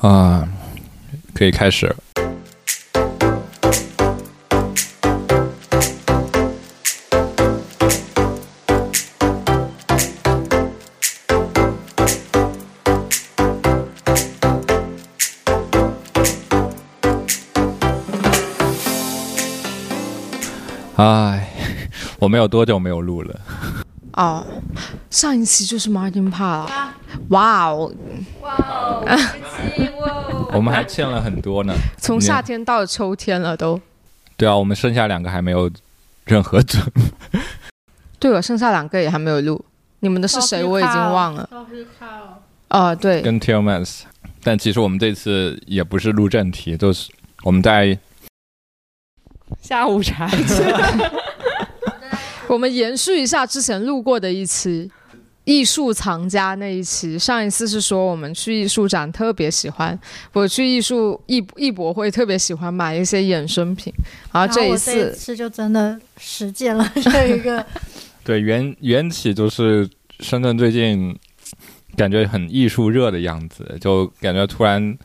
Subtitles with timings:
[0.00, 0.48] 啊，
[1.34, 1.94] 可以开始。
[20.96, 21.48] 哎，
[22.18, 23.40] 我们有多久没有录了？
[24.14, 24.44] 哦，
[25.10, 26.94] 上一期就是 Martin p a 了，
[27.28, 27.92] 哇哦，
[28.42, 29.28] 哇哦，哇哦，
[30.54, 31.74] 我们还欠了很多呢。
[31.98, 33.80] 从夏天到秋天了都。
[34.36, 35.70] 对啊，我们剩下两个还没有
[36.24, 36.82] 任何准。
[38.18, 39.64] 对了，剩下两个也还没有录。
[40.00, 40.62] 你们的是谁？
[40.64, 41.48] 我已经忘了。
[42.70, 44.02] 哦，对，跟 Tillmans。
[44.42, 47.10] 但其实我们这次也不是录正题，就是
[47.42, 47.98] 我们在。
[49.62, 50.30] 下午茶，
[52.48, 54.90] 我们延续一下之前录过的一期
[55.48, 57.18] 艺术藏家那一期。
[57.18, 59.98] 上一次是说我们去艺术展特别喜欢，
[60.34, 63.90] 我去艺术艺艺博会特别喜欢买一些衍生品。
[64.30, 67.64] 然后这一次是就真的实践了 这一个。
[68.22, 69.88] 对，缘缘起就是
[70.20, 71.18] 深圳最近
[71.96, 74.98] 感觉很艺术热的样子，就感觉突然。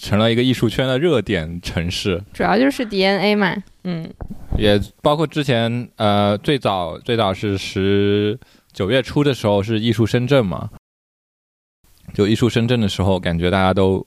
[0.00, 4.08] 成了一个艺术圈的热点城市，主要就是 DNA 嘛，嗯，
[4.56, 8.38] 也包括之前呃最早最早是十
[8.78, 10.70] 九月初的时候是艺术深圳嘛，
[12.14, 14.06] 就艺术深圳的时候，感觉大家都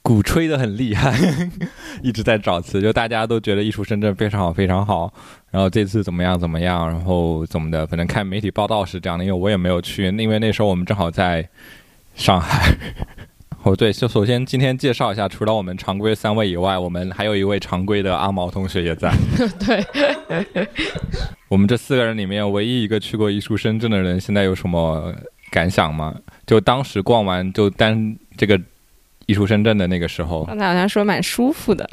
[0.00, 1.14] 鼓吹的很厉害，
[2.02, 5.12] 一直在找词，就大家都觉得艺术深圳非常好非常好，
[5.50, 11.46] 然后这次怎么样怎么样，然后怎么的，反正看媒体报道是这样的，因为我也没有去，因为那时候我们正好在
[12.14, 12.74] 上海。
[13.64, 19.10] 哦，对，就首先今天介绍一下，除了我们常规三位以外，我们还有一位常规的阿毛同学也在。
[19.64, 20.68] 对，
[21.48, 25.14] 我们这四个人里面唯一一个去过艺术深圳的人，现在有什么
[25.50, 26.14] 感想吗？
[26.46, 28.60] 就当时逛完就单这个
[29.24, 31.88] 艺术深圳的那个时候，刚才好像说蛮舒服的。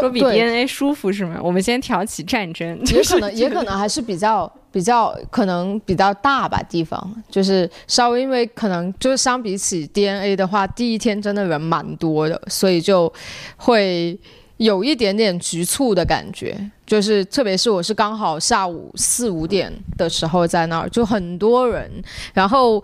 [0.00, 1.38] 说比 DNA 舒服是吗？
[1.42, 13.12] 我们先挑起战争，也 可能也可能还是比较比较可能比较大吧，地方就是稍微因为可能就是相比起 DNA 的话，第一天真的人蛮多的，所以就
[13.56, 14.18] 会
[14.56, 21.90] 有一点点局促的感觉，就是特别是我是刚好下午四五点的时候在那儿，就很多人，
[22.32, 22.82] 然后。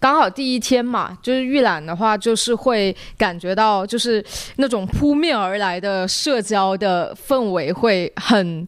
[0.00, 4.24] 刚好第一天嘛，就是预览的话，就是会感觉到就是
[4.56, 8.66] 那种扑面而来的社交的氛围会很，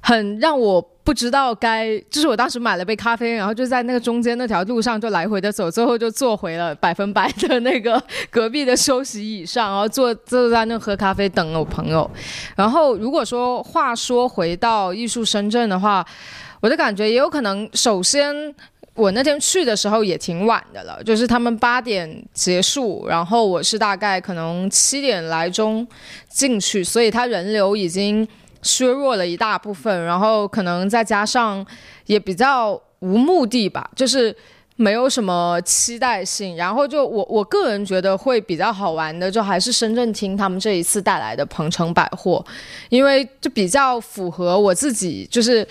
[0.00, 8.00] 很让我不知道该，就是我当时买了杯咖啡，然后就在那个中间那条路上就来回的走，最后就坐回了百分百的那个
[8.30, 12.08] 隔壁的休息椅上，然后坐坐在那喝咖啡等我朋友。
[12.54, 16.06] 然后如果说话说回到艺术深圳的话，
[16.60, 18.54] 我的感觉也有可能，首先。
[18.98, 25.86] 我那天去的时候也挺晚的了，就是他们八点结束，然后我是大概可能七点来钟
[26.28, 28.26] 进去，所以他人流已经
[28.60, 31.64] 削弱了一大部分，然后可能再加上
[32.06, 34.34] 也比较无目的吧，就是。
[34.80, 42.46] 没有什么期待性，然后就我我个人觉得会比较好玩的，就还是深圳厅他们这一次带来的鹏城百货，
[42.88, 45.66] 因为就比较符合我自己就是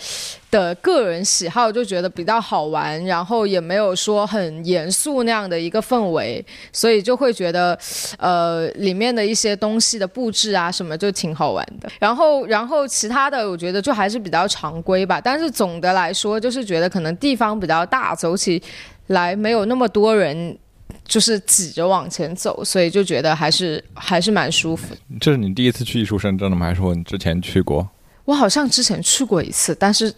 [0.49, 7.77] 的个人喜好，就觉得比较好玩，然后也没有说很严肃那样的一个氛围，所以就会觉得
[8.17, 11.89] 呃里面的一些东西的布置啊什么就挺好玩的。
[11.99, 18.61] 然后然后其他的我觉得就还是比较常规吧，但是总的来说就是觉得可能地方比较大，走起。
[19.07, 20.57] 来没有那么多人，
[21.05, 24.93] 就是挤着往前走，所以就觉得还是还是蛮舒服。
[25.21, 26.65] 这是你第一次去艺术深圳的吗？
[26.65, 27.87] 还是说你之前去过？
[28.25, 30.13] 我好像之前去过一次，但是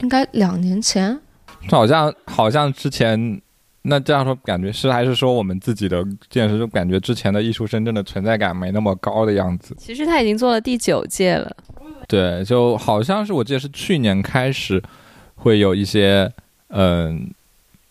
[0.00, 1.18] 应该两年前。
[1.68, 3.40] 好像好像之前，
[3.82, 9.74] 那这样说感觉是还是说我们自己的见识，就感觉之前的艺术深圳的存在感没那么高的样子。
[9.78, 11.56] 其实他已经做了第九届了。
[12.08, 14.82] 对，就好像是我记得是去年开始
[15.36, 16.32] 会有一些
[16.68, 17.30] 嗯。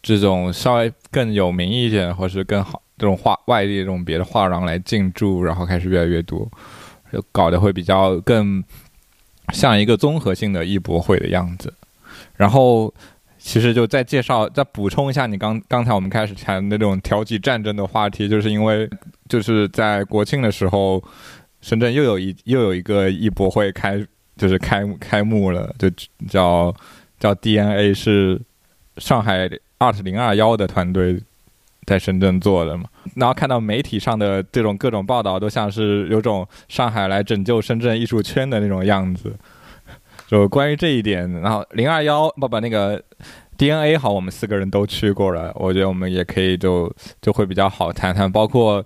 [0.01, 6.49] 这种稍微更有名一点，或是更好这种画外地这种别的画廊来进驻，然后开始越来越多，
[7.11, 8.63] 就搞得会比较更
[9.51, 11.73] 像一个综合性的艺博会的样子。
[12.39, 12.91] 然后，
[13.37, 18.89] 其实就再介绍、再补充一下，你刚刚才我们开始谈那种挑起战争的话题，就是因为
[19.27, 21.03] 就是在国庆的时候，
[21.61, 24.01] 深圳又有一又有一个艺博会开，
[24.37, 25.89] 就是开开幕了，就
[26.29, 26.73] 叫
[27.19, 28.39] 叫 DNA 是
[28.97, 29.49] 上海。
[29.81, 31.17] 二零二幺的团队
[31.85, 32.83] 在深圳做的嘛，
[33.15, 39.33] 然后看到媒体上的这种各种报道，都像是有种上海来拯救深圳艺术圈的那种样子。
[40.29, 43.01] 就关于这一点，然后零二幺不不那个
[43.57, 48.85] DNA 好，我们四个人都去过了，我觉得我们也可以就就会比较好谈谈，包括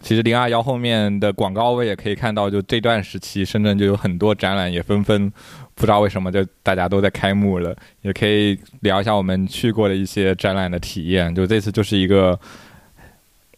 [0.00, 5.30] 其实零二幺后面的广告位也可以看到，就这段时期深圳就有很多展览也纷纷
[5.76, 7.72] 不知道为什么就大家都在开幕了，
[8.02, 11.32] 也可以聊一下我们去过的一些展览的体验。
[11.32, 12.36] 就这次就是一个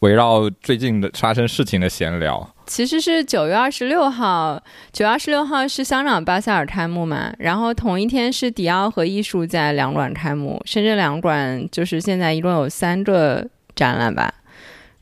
[0.01, 2.49] 围绕最近的发生事情的闲聊。
[2.67, 4.63] 其实是九月二十六号，
[4.93, 14.33] 九月二十六号是香港巴塞尔开幕嘛，然后同一天是迪奥和艺术在两馆开幕，深圳两馆就是现在一共有三个展览吧。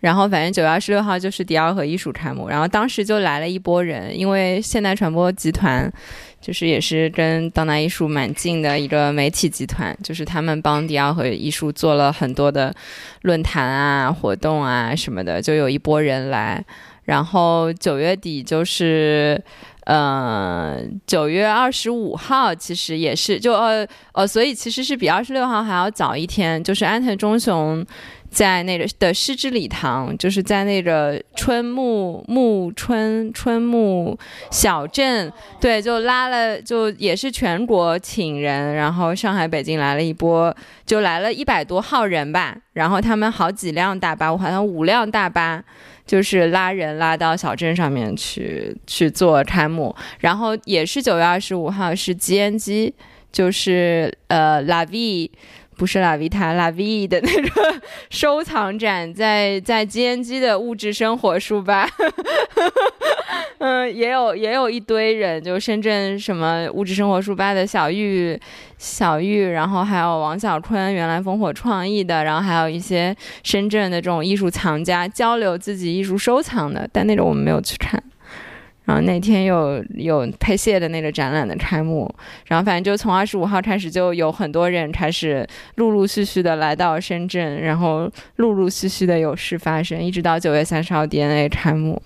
[0.06, 5.93] 然后反正九月二十六号就是迪奥和艺术开幕，然后当时就来了一波人，因为现代传播集团
[6.41, 12.73] 就是也是跟当代艺术蛮近的一个媒体集团，就是他们帮迪奥和艺术做了很多的
[13.23, 16.64] 论坛啊、活动啊什么的，就有一波人来。
[17.06, 19.41] 然后九月底就是，
[19.87, 27.85] 呃，九月二十五号其实也是，就呃呃，所以其实是比二十六号还要早一天，就是安藤忠雄。
[28.31, 34.19] 在那个的诗之礼堂，就是在那个春木木春春木
[34.50, 45.62] 小镇，对，就拉了，就也是全国请人，然后上海、北京来了一波，就来了一百多号人吧，然后他们好几辆大巴，我好像五辆大巴，
[46.06, 52.93] 就是拉人拉到小镇上面去去做开幕，然后也是九月二十五号是 GNG，
[53.32, 55.31] 就是呃 LAVI。
[55.76, 61.88] 不是拉维塔拉维的那个收藏展，在在 GNG 的物质生活书吧，
[63.58, 68.38] 嗯，也有也有一堆人，就深圳什么物质生活书吧的小玉
[68.78, 78.02] 小玉，然后还有王小坤，原来烽火创意的，然后还有一些深圳的这种艺术藏家交流自己艺术收藏的，但那个我们没有去看。
[78.87, 82.09] 然后那天有有配谢的那个展览的开幕，
[82.47, 92.00] 然后反正就从二十五号开始，就有很多人开始陆陆续续的来到深圳，然后陆陆续续的有事发生，一直到九月三十号 DNA 开幕，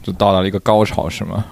[0.00, 1.44] 就到达了一个高潮，是吗？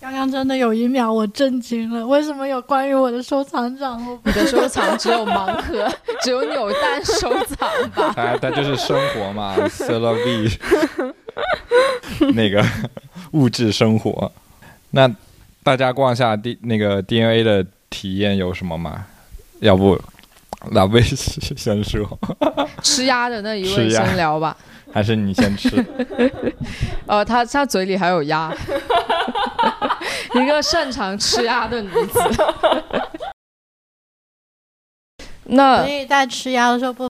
[0.00, 3.96] 刚刚真的有一秒我震惊了，为什么有关于我的收藏展？
[4.24, 5.88] 你的收藏只有盲盒，
[6.22, 8.12] 只有扭蛋收藏吧？
[8.18, 10.50] 哎，但就是生活嘛 c e l v
[12.34, 12.64] 那个。
[13.32, 14.30] 物质生活，
[14.90, 15.10] 那
[15.62, 19.06] 大家逛下 D 那个 DNA 的体验有什么吗？
[19.60, 20.00] 要不
[20.70, 22.18] 老魏先说，
[22.82, 24.56] 吃鸭的那一位先聊吧，
[24.92, 25.84] 还是你先吃？
[27.06, 28.54] 呃，他他嘴里还有鸭，
[30.34, 32.18] 一个擅长吃鸭的女子。
[35.44, 37.08] 那所以在吃鸭的时候不。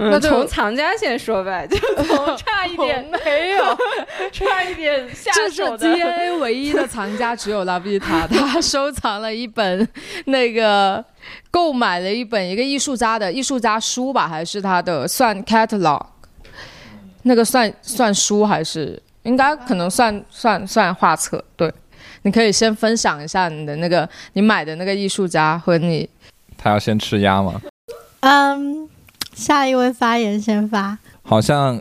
[0.00, 3.76] 那从藏家先说呗， 就从差一点 没有，
[4.30, 5.92] 差一点下手的。
[5.92, 9.86] DNA 唯一的藏家只有拉比塔，他收藏了一本
[10.26, 11.04] 那个，
[11.50, 16.00] 购买了一本一个艺术家的艺术家书吧，还是他的算 catalog，
[17.22, 21.44] 那个算算书还是应该可能算算算画册？
[21.56, 21.72] 对，
[22.22, 26.08] 你可以先分享一下你的那个你买的那个艺术家和你。
[26.56, 27.60] 他要先吃鸭吗？
[28.20, 28.88] 嗯。
[29.38, 31.80] 下一位发言先发，好像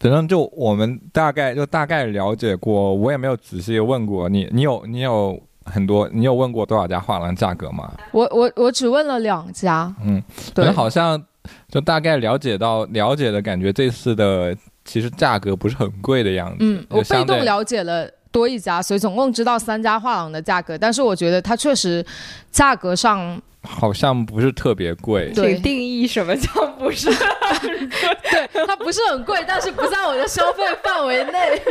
[0.00, 4.48] 反正就我们大概就大概了解过，我也没有仔细问过你。
[4.50, 7.92] 你有你有很多，你有问过多少家画廊价格吗？
[8.10, 9.94] 我我我只问了两家。
[10.04, 10.20] 嗯，
[10.52, 11.22] 对，好像
[11.68, 16.56] 就大概了解到了解的感觉，这次的其实价格不是很贵的样子。
[16.58, 22.04] 嗯，我被动了解了多一家，所以总共知道三家画廊的价格，但是我觉得它确实
[22.50, 23.40] 价格上。
[23.62, 27.08] 好像不是特别贵，请，定义什么叫不是？
[27.10, 31.62] 对，它不是很贵，但是不在我的消费范围内。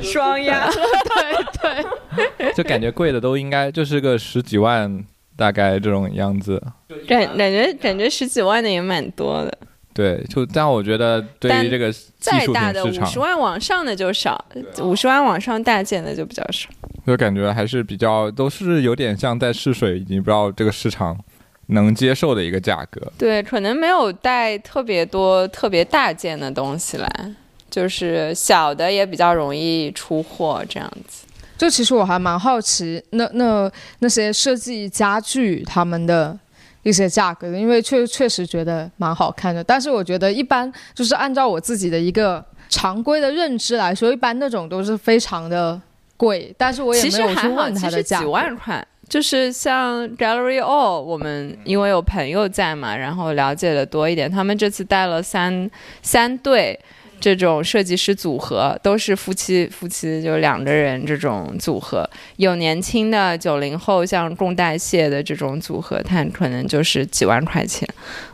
[0.00, 1.84] 双压，对
[2.38, 5.04] 对，就感觉贵的都应该就是个十几万，
[5.36, 6.62] 大概这种样子。
[7.06, 9.58] 感感觉感觉十几万的也蛮多的。
[9.94, 14.44] 对，就但我觉得对于这个再大的五十万往上的就少，
[14.80, 16.68] 五十万往上大件的就比较少。
[17.06, 21.18] 就感觉还是比较都是有点像在试水，已经不知道这个市场
[21.66, 23.12] 能接受的一个价格。
[23.18, 27.34] 对，可能没有带特别多特别大件的东西来，
[27.68, 31.26] 就是小的也比较容易出货这样子。
[31.58, 33.70] 就其实我还蛮好奇，那那
[34.00, 36.36] 那些设计家具他们的
[36.82, 39.62] 一些价格，因为确确实觉得蛮好看的。
[39.62, 45.80] 但是我觉得一般就是按照我自己的一个常规的认知来说，一般那种都是非常的。
[46.14, 48.20] 贵，但是我也没有去问它的价。
[48.20, 54.30] 几万块，就是像 Gallery All，我们因为有朋友在嘛，然后了解的多一点。
[54.30, 55.68] 他们这次带了三
[56.00, 56.78] 三对，
[57.22, 67.88] 这种设计师组合，都是夫妻夫妻就两个人这种组合，有年轻的九零后像供代谢的这种组合，它可能就是几万块钱。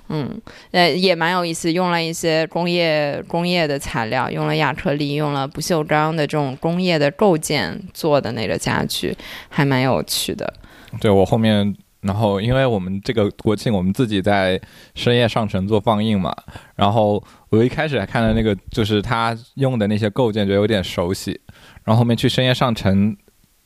[0.08, 0.40] 嗯，
[0.70, 9.14] 呃，也蛮有意思，用了一些工业工业的材料，用了亚克力，用了不锈钢的这种工业的构件做的那个家具，
[9.50, 10.50] 还蛮有趣的。
[10.98, 14.60] 对我后面，然后因为我们这个国庆我们自己在
[14.94, 16.34] 深夜上城做放映嘛，
[16.76, 21.40] 然后我一开始还看了那个就是他用的那些构件，觉得有点熟悉，
[21.84, 23.16] 然后后面去深夜上城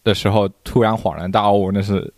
[0.03, 2.13] 的时候，突然恍然大悟，那是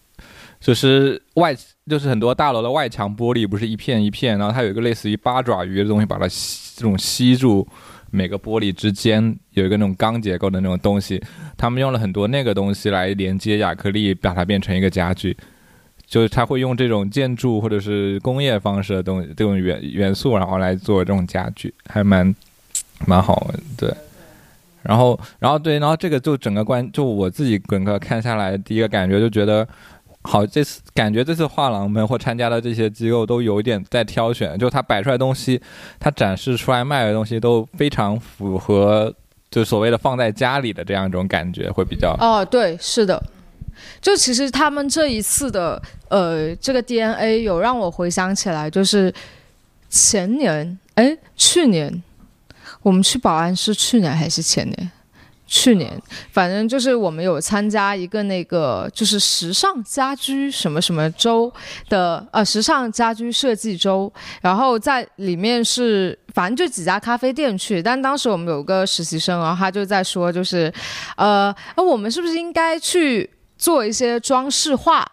[0.61, 1.55] 就是外
[1.87, 7.67] 就是很多大楼的外墙玻璃不是一片一片，然后它有一个类似于八爪鱼的东西把它吸这种吸住。
[8.11, 11.21] 每个玻璃之间有一个那种钢结构的那种东西，
[11.57, 15.37] 他们用了很多那个东西来连接亚克力，把它变成一个家具。
[16.15, 22.33] 就是他会用这种建筑或者是工业方式的东西，这种元元素，然后来做这种家具，还蛮
[23.05, 23.59] 蛮好的。
[23.77, 23.93] 对，
[24.83, 29.67] 然后，然后对，然后这个就整个观，就我自己整个看下来，第一个感觉就觉得。
[30.27, 35.61] 好，这次感觉这次画廊们或参加的这些机构都有一点在挑选，就他摆出来东西，
[36.01, 39.13] 他展示出来卖的东西都非常符合，
[39.51, 42.17] 就所谓的放在家里的这样一种感觉，会比较。
[42.19, 43.23] 哦，对，是的，
[44.01, 49.13] 就其实他们这一次的呃这个 DNA 有让我回想起来，就是
[49.89, 52.03] 前年，哎，去年
[52.83, 54.91] 我们去宝安是去年还是前年？
[55.47, 55.93] 去年，
[56.33, 61.53] 反正就是我们有参加一个那个，就是时尚家居什么什么周
[61.89, 64.11] 的，呃，时尚家居设计周。
[64.41, 67.83] 然后在里面是，反正就几家咖啡店去。
[67.83, 70.73] 但当时我们有个实习生，然后他就在说，就是，
[71.17, 73.29] 呃，我们是不是应该去
[73.65, 75.11] 做一些装饰画？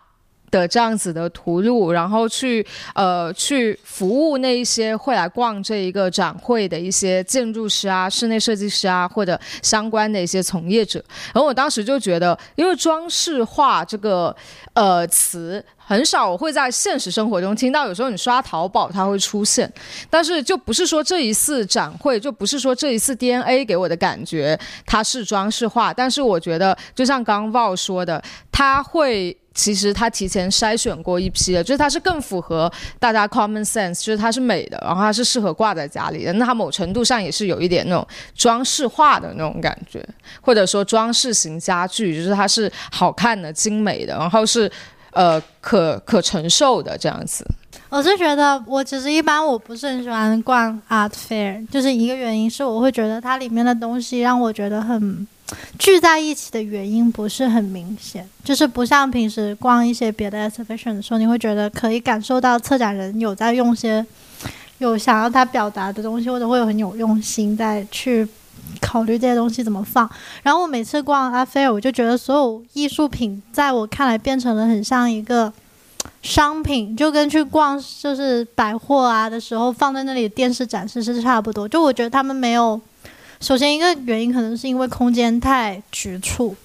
[0.51, 11.03] 的这样子的图录，然后去呃去服务那一些会来逛这一个展会的一些建筑师啊、室内设计师啊或者相关的一些从业者。
[11.33, 14.35] 然后我当时就觉得，因为装饰画这个
[14.73, 19.71] 呃词很少会在现实生活中听到，有时候你刷淘宝它会出现，
[20.09, 29.37] 但是就不是说这一次展会，就不是说这一次 DNA 给我的感觉它是装饰画，但是我觉得就像刚 Val 说的，它会。
[29.53, 36.31] 其实他提前筛选过一批的，就是它是更符合大家 common sense，就是它是美的，然后它是适合挂在家里的。
[36.33, 40.01] 那它某程度上也是有一点那种装饰化的那种感觉，
[40.39, 44.71] 或者说装饰型家具，就是它是好看的、精美的，然后是
[45.11, 47.45] 呃可可承受的这样子。
[47.89, 55.27] 我是觉得，我其实一般我不是很喜欢逛 art fair，就是一个原因是我会觉得它里面的东西让我觉得很。
[55.77, 64.05] 聚在一起的原因不是很明显，就是不像平时逛一些别的 exhibition 的时候，你会觉得可以感受到策展人有在用些
[64.77, 68.27] 有想要他表达的东西，或者会有很有用心在去
[68.79, 70.09] 考虑这些东西怎么放。
[70.43, 75.51] 然后我每次逛阿菲尔，我就觉得所有艺术品在我看来变成了很像一个
[76.21, 81.67] 商品，就跟去逛就是百货啊的时候放在那里电视展示是差不多。
[81.67, 82.79] 就我觉得他们没有。
[83.41, 86.55] 首先，一个原因可能是因为空间太局促，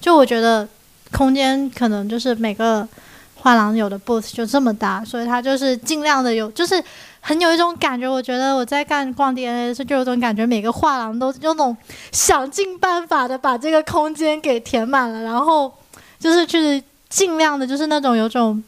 [0.00, 0.66] 就我觉得
[1.12, 2.88] 空间可能就是每个
[3.34, 6.82] 画廊有的 booth 就这么大，所以它就是尽量的有，就是
[7.20, 8.08] 很有一种感觉。
[8.08, 11.76] 我觉得我在干逛 DNA 的时候，就有种感觉，每个画廊都有种
[12.12, 15.70] 想尽办法的把这个空间给填满了，然后
[16.18, 18.64] 就是去尽量的，就是那种有种。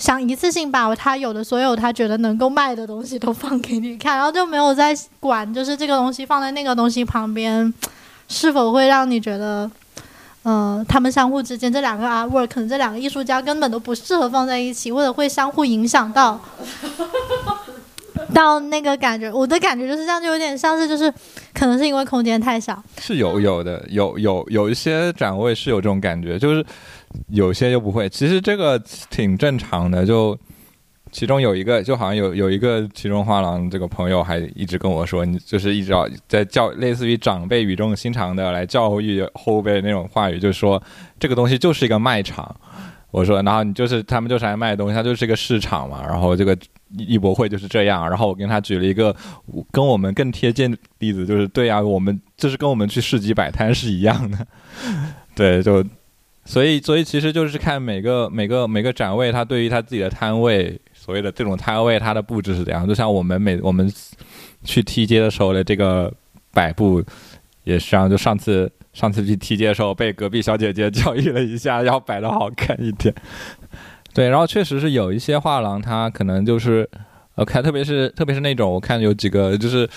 [0.00, 7.70] 想一次性把他有的所有他觉得能够卖的东西都放给你看，然后就没有再管，就是这个东西放在那个东西旁边，
[8.26, 9.70] 是否会让你觉得，
[10.42, 16.40] 呃，他们相互之间这两个 artwork 可能这两个艺术家根本都不适合放在一起，或者会相互影响到，
[18.32, 21.12] 到那个感觉，我的感觉就是这样，就有点像是就是，
[21.52, 26.64] 可能是因为空间太小，是有有的有有有一些展位是有这种感觉，就是。
[27.28, 28.78] 有些就不会，其实这个
[29.10, 30.06] 挺正常的。
[30.06, 30.38] 就
[31.12, 40.80] 其中有一个，就好像有有一个其中画廊这个朋友还一直跟我说，你就是一直要在教，类似于长辈语重心长的来教育后辈那种话语，就说
[41.18, 42.54] 这个东西就是一个卖场。
[43.10, 46.00] 我说，然后你就是他们就是来卖东西，它就是一个市场嘛。
[46.06, 46.56] 然后这个
[46.96, 48.08] 艺博会就是这样。
[48.08, 49.12] 然后我跟他举了一个
[49.72, 54.46] 跟我们更贴近的例子，就是对啊，我们就是跟我们去市集摆摊是一样的。
[55.34, 55.84] 对，就。
[56.50, 62.84] 所以，所以其实就是看每个每个每个展位，他对于他自己的摊位，所谓的这种摊位，它的布置是怎样。
[62.88, 63.88] 就像我们每我们
[64.64, 66.12] 去踢街的时候的这个
[66.52, 67.00] 摆布，
[67.62, 73.14] 也实际上就上次上次去踢街的时候，被隔壁小姐姐教育了一下，要摆的好看一点。
[74.12, 76.90] 对，然后确实是有一些画廊，它可能就是，
[77.36, 79.88] 我看特别是特别是那种，我看有几个就是。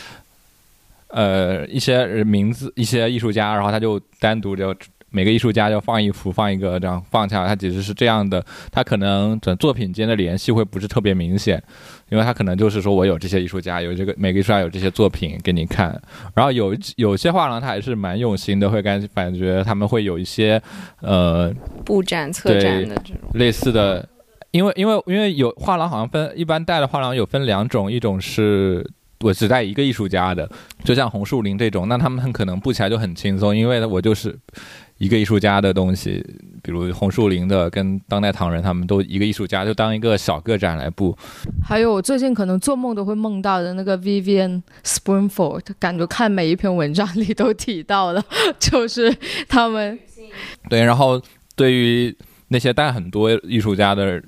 [1.15, 4.75] 呃一些名字、一些艺术家，然后他就单独就
[5.13, 11.61] 每个艺术家就放一幅、放一个这样放下来，他其实是这样的，他可能整作品间的联系会不是特别明显，
[12.09, 15.89] 因为他可能就是说我有这些艺术家，有这个每个艺术家有这些作品给你看，
[16.33, 20.59] 然后有有些画廊他还是蛮用心的，会感感觉他们会有一些
[21.01, 21.53] 呃
[21.85, 23.21] 布展、策展的这种。
[23.35, 24.09] 类似的，
[24.49, 28.83] 因为因为因为有画廊好像分一般带的画廊有分两种，一种是
[29.19, 30.49] 我只带一个艺术家的，
[30.83, 34.37] 就像红树林这种，那他们很可能布起来就很轻松，因为我就是
[35.03, 36.25] 一个艺术家的东西，
[36.61, 41.13] 比如红树林的跟当代唐人他们都一个艺术家，就当一个小个展来布。
[41.61, 48.23] 还有我最近可能做梦都会梦到的那个 Vivian Spoonford，感觉看每一篇文章里都提到了，
[48.57, 49.13] 就是
[49.49, 49.99] 他们
[50.69, 51.21] 对，然后
[51.57, 52.15] 对于
[52.47, 54.23] 那些带很多艺术家的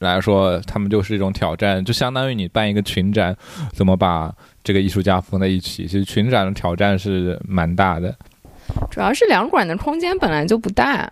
[0.00, 3.36] 来说，他们就是一种挑战，就相当于你办一个群展，
[3.72, 5.86] 怎么把这个艺术家放在一起？
[5.86, 8.12] 其实群展的挑战是蛮大的。
[8.90, 11.10] 主要是两馆的空间本来就不大，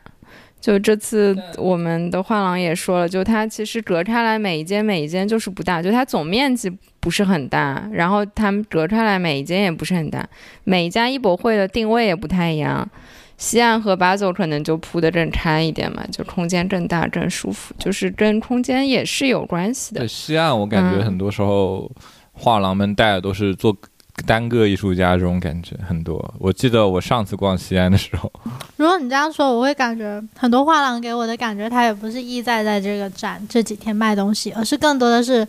[0.61, 10.29] 就这次我们的画廊也说了，就它其实隔开来每一间每一间就是不大，就它总面积不是很大，然后它们隔开来每一间也不是很大，
[10.65, 12.89] 每一家艺博会的定位也不太一样。
[13.37, 20.09] 西岸和巴走可能就铺的更开一点嘛，就空间更大更舒服，就是跟空间也是有关系的对。
[20.09, 21.89] 西岸，我感觉嗯很多时候
[22.33, 23.77] 画廊们带的都是做
[24.27, 26.35] 单个艺术家这种感觉很多。
[26.39, 28.31] 我记得我上次逛西安的时候，
[28.77, 35.47] 如果你这样说，我会感觉很多画廊给我的感觉，它也不是意在在这个展这几天卖东西，而是更多的是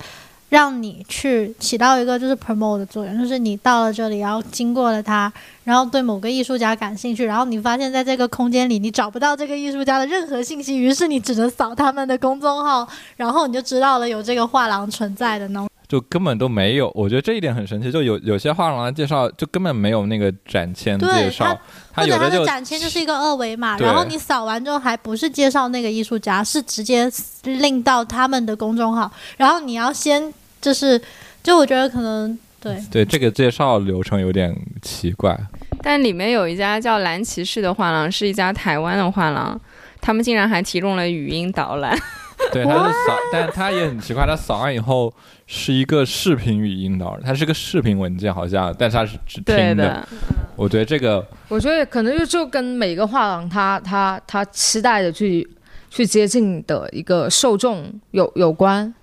[0.49, 5.31] 让你去起到一个就是 promote 的作用，就是你到了这里，然后经过了它，
[5.63, 15.69] 然后对某个艺术家感兴趣，然后你发现在这个空间里你找不到这个艺术家的任何信息，于是你只能扫他们的公众号，然后你就知道了有这个画廊存在的那种。
[15.89, 16.91] 就根本都没有。
[16.93, 21.59] 我觉得这一点很神奇，就有有些画廊的介绍就根本没有那个展签对介绍，
[21.91, 30.31] 它有的就展签就是一个二维码，然后你扫完之后还不是介绍那个艺术家，是直接令到他们的公众号，然后你要先
[30.61, 31.01] 就是，
[31.41, 35.35] 就我觉得可能对，对这个介绍流程有点奇怪。
[35.81, 39.59] 但里面有一家叫蓝骑士的画廊，是一家台湾的画廊，
[39.99, 41.97] 他们竟然还提供了语音导览。
[42.51, 45.13] 对，他是扫，但他也很奇怪，他扫完以后
[45.45, 49.75] 是一个视频语音的，它是个视频文件好像，但是它是只听的。
[49.75, 50.07] 的，
[50.55, 55.47] 我觉得这个我觉得可能就就跟每个画廊他他他期待的去
[55.89, 58.93] 去接近的一个受众有有关。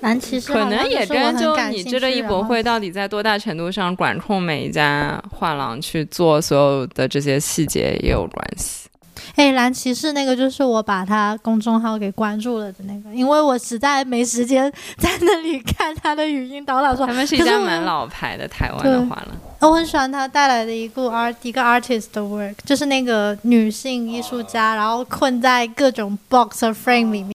[0.00, 8.85] 蓝骑士可能也跟就就你这个艺博会到底在多大程度上管控每一家画廊去做所有的这些细节也有关系。
[9.34, 19.28] 哎，蓝骑士那个就是我把他公众号给关注了的那个，因为我实在没时间在那里看他的语音导览说他，们是一家蛮老牌的台湾的画廊。
[19.60, 27.32] 我很喜欢他带来的一个 art 一个 artist 的 work，就是那个女性艺术家，然后困在各种 box 和 frame 里面，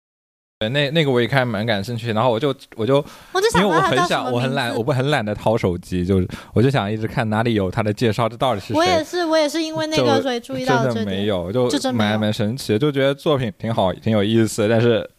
[0.62, 8.76] 对那那个我也看蛮感兴趣，然后我就我就我就因为我很想，我很懒，我不很懒得掏手机，就是我就想一直看哪里有他的介绍，这到底是谁？
[8.76, 11.06] 我也是，我也是因为那个所以注意到这点。
[11.06, 15.10] 的没有，就就真没有蛮蛮神奇的，就觉得作品挺好，挺有意思，但是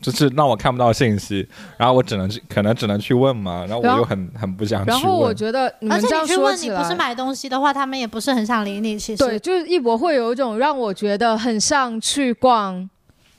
[0.00, 5.00] 就是让我看不到信息，然后我只能去，可能只能去问嘛，然后我又很很不想去问。
[5.00, 8.96] 然后我觉得你而且们这样你去问你不是买东西的话，他们也不是很想理你。
[8.96, 12.88] 其实对，就是艺博会有一种让我觉得很像去逛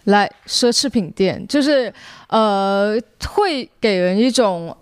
[0.06, 1.94] 来奢侈品店，就是
[2.28, 4.76] 呃，会给人一种。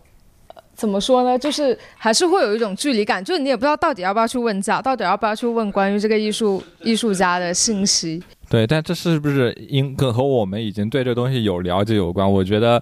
[0.73, 1.37] 怎么说呢？
[1.37, 8.23] 就是还是会有一种距离感，就是你也不知道到底要不要去问价，到底要不要去问关于这个艺术艺术家的信息。
[8.49, 12.27] 对，但这是不是因跟和我们已经对这东西有了解有关？
[12.29, 12.81] 我觉得，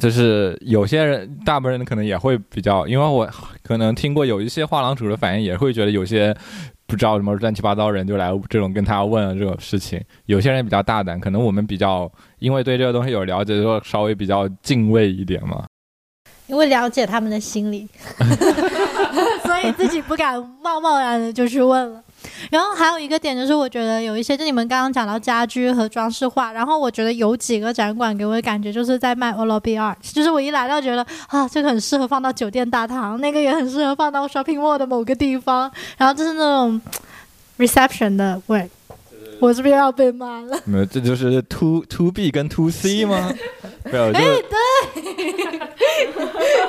[0.00, 3.30] 就是有些人，大部分人可能也会比较，因为我
[3.62, 6.36] 可能听过有一些画廊主的反应，也会觉得有些
[6.86, 10.02] 不知道什么乱七八糟人就来这种跟他问这种事情。
[10.26, 15.64] 有些人比较大胆，可能我们比较因为对这个东西有了解，就稍微比较敬畏一点嘛。
[16.46, 17.88] 因为了解他们的心理，
[19.44, 22.00] 所以自己不敢贸贸然的就去问了。
[22.50, 36.80] 然后还有一个点就是，我觉得有一些，就你们刚刚讲到家居和装饰画，然后我觉得有几个展馆给我的感觉就是在卖 o l o b art，就是我一来到觉得啊，这个很适合放到酒店大堂，那个也很适合放到 shopping mall 的某个地方，然后就是那种
[37.58, 38.68] reception 的味。
[39.40, 40.56] 我这边要被骂了。
[40.64, 43.30] 没有，这就是 to to B 跟 to C 吗？
[43.84, 44.93] 没有，就哎，对，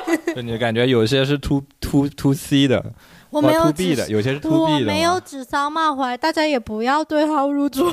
[0.34, 2.92] 就你感觉有些是 to to to C 的，
[3.30, 5.20] 我没有 to B 的，有些是 to 我 B 的没有。
[5.20, 7.92] 指桑骂槐，大家也不要对号入座。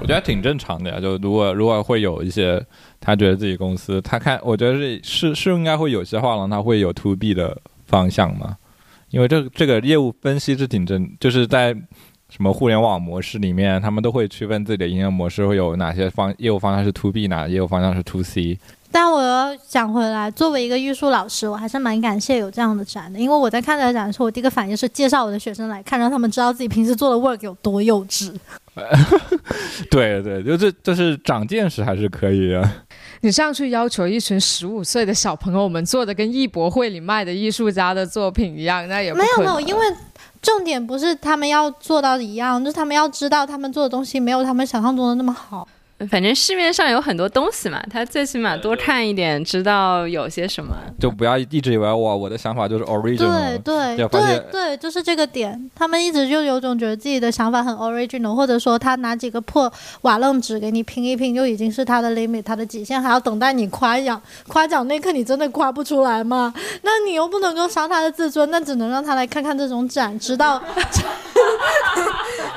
[0.00, 0.98] 我觉得挺正常的呀。
[1.00, 2.64] 就如果如果会有一些
[3.00, 8.56] 他觉得自己公司，他看，我觉得是是是应该会有些画廊他会有 to B 的方向嘛？
[9.10, 11.72] 因为这这个业务分析是挺正，就是在
[12.28, 18.58] 什么互联网模式里面，他们都会区分自己的营业模式会有哪些方业务方向是 to B，哪业务方向是 to C。
[18.92, 28.32] 但我要讲回来，作为一个艺术老师，我还是蛮感谢有这样的展的，因为我在看这个展的时候，我第一个反应是介绍我的学生来看，让他们知道自己平时做的 work 有多幼稚。
[29.90, 32.74] 对对，就这这是长见识还是可以啊。
[33.22, 39.82] 你这样去要求一群十五岁的小朋友们做的跟艺博会里卖的艺术家的作品一样，那也不没有没有，因为
[40.40, 45.66] 重点不是他们要做到一样，就是他们要知道他们做的东西没有他们想象中的那么好。
[46.10, 50.74] 反正市面上有很多东西嘛，他最起码多看一点，知道有些什么。
[51.00, 55.70] 就不要一直以为我我的想法就是 original，对对对对，就是这个点。
[55.74, 64.20] 他们一直就有种觉得自己的想法很 original，或者说他拿几个破瓦楞纸给你拼一拼，就已经是他的 limit，他的极限，还要等待你夸奖。
[64.48, 66.52] 夸奖那刻你真的夸不出来吗？
[66.82, 70.58] 那你又不能够伤他的自尊，那只能让他来看看这种展，直到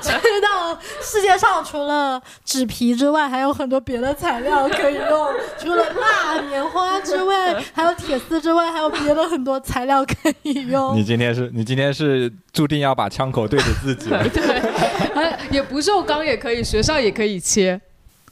[0.01, 5.27] 知道世界上除了纸皮之外，还有很多别的材料可以用，
[5.59, 10.95] 除了蜡、棉花之外，还有铁丝之外，还有别的很多材料可以用。
[10.95, 14.09] 你今天是你今天是注定要把枪口对着自己。
[14.31, 17.79] 对也不锈钢也可以，学校也可以切。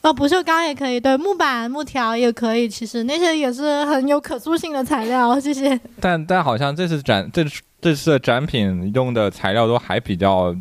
[0.04, 5.38] 哦，不锈钢也可以，对，木板、木条也可以，其实那些也是很有可塑性的材料。
[5.38, 7.44] 谢谢但但好像这次展这
[7.82, 10.56] 这次的展品用的材料都还比较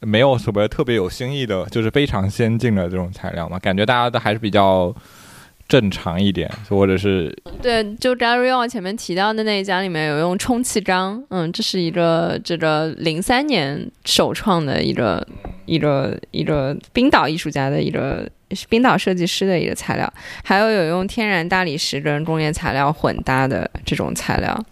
[0.00, 4.94] 没有什么特别有新意的，就是非常先进的这种材料嘛，感觉大家都还是比较
[5.66, 15.26] 正常一点，或者是对，就 Gary Wong 前面提到的那一家里面有用充气章，嗯，这是一个这个零三年首创的一个
[15.66, 18.26] 一个一个冰岛艺术家的一个
[18.68, 20.10] 冰岛设计师的一个材料，
[20.42, 24.64] 还有有用天然大理石跟工业材料混搭的这种材料。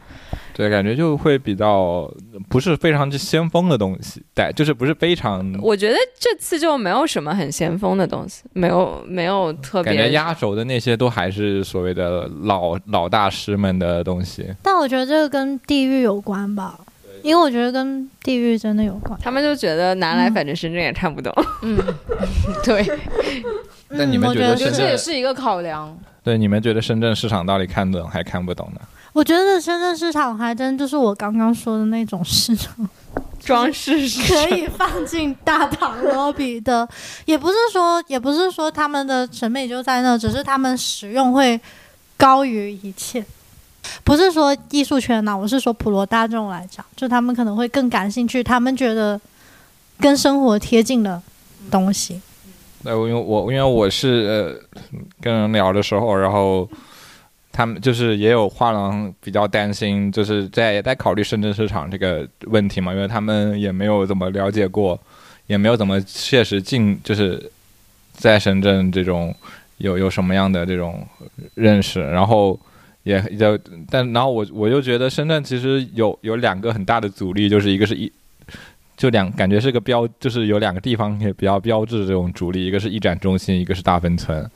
[0.57, 2.11] 对，感觉就会比较
[2.49, 5.55] 不是非常之先锋的东西，对，就是不是非常。
[5.61, 14.47] 我觉得这次就没有什么很先锋的东西，没有没有特别感觉压轴的那些都还是所谓的老老大师们的东西。
[14.63, 16.81] 但我觉得这个跟地域有关吧，
[17.23, 19.19] 因为我觉得跟地域真的有关。
[19.23, 21.31] 他们就觉得拿来嗯反正深圳也看不懂。
[21.61, 21.77] 嗯，
[22.65, 22.83] 对，
[23.91, 25.95] 那你们觉得这也是一个考量。
[26.25, 28.81] 对，你们觉得深圳市场到底看得懂还看不懂呢？
[29.17, 32.87] 我觉得深圳市场还真就是我刚刚说的那种市场，
[33.41, 36.87] 装饰市可以放进大堂 lobby 的，
[37.25, 41.59] 也不是说也不是说他们的审美就在那，只是他们使用会
[42.19, 43.25] 高于一切。
[44.05, 49.19] 不是说艺术圈呐、我是说普罗大众来讲，就他们可能会更感兴趣，他们觉得
[49.99, 51.23] 跟生活贴近的
[51.71, 52.21] 东西。
[52.85, 54.83] 对，因为我因为我是呃
[55.23, 56.69] 跟人聊的时候，然后
[57.57, 65.01] 他们就是也有画廊比较担心，就是在也在考虑深圳市场这个问题嘛，因为他们也没有怎么了解过，
[65.47, 67.51] 也没有怎么切实进，就是
[68.13, 69.35] 在深圳这种
[69.79, 71.03] 有有什么样的这种
[71.55, 72.61] 认识，然后
[73.05, 78.13] 也就但然后我我就觉得深圳其实有有两个很大的阻力，就是一个是一。
[78.99, 84.51] 就两感觉是个标，就是有两个地方也比较标志这种主力，一个是一展中心，一个是大芬村。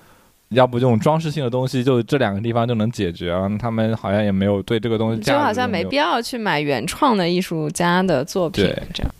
[0.50, 3.48] 要不这种装饰性的东西，就这两个地方就能解决啊。
[3.58, 9.14] 他们好像也没有对这个东西就好像没必要去买原创的艺术家的作品对，这样。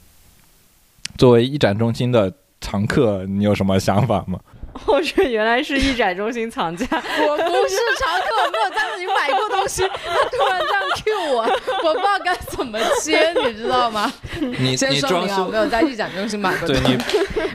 [1.16, 4.40] 作为一展中心的常客，你有什么想法吗？
[4.86, 9.82] 我这原来是一展中心藏家， 我不是常客，我没有在那里买过东西。
[9.82, 11.42] 他突然这样 Q 我，
[11.84, 14.12] 我不知道该怎么接，你知道吗？
[14.40, 16.82] 你先说明啊，我没有在艺展中心买过东西。
[16.82, 17.02] 对你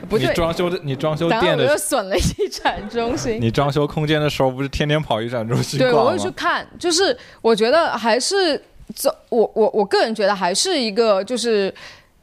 [0.08, 3.38] 不对你，装修的你装修店的我又损了一展中心。
[3.40, 6.30] 你装修空间的时候，不是天天跑一展中心对，我会去？
[6.30, 8.60] 看，就是我觉得还是
[8.94, 11.72] 这，我我我个人觉得还是一个就是。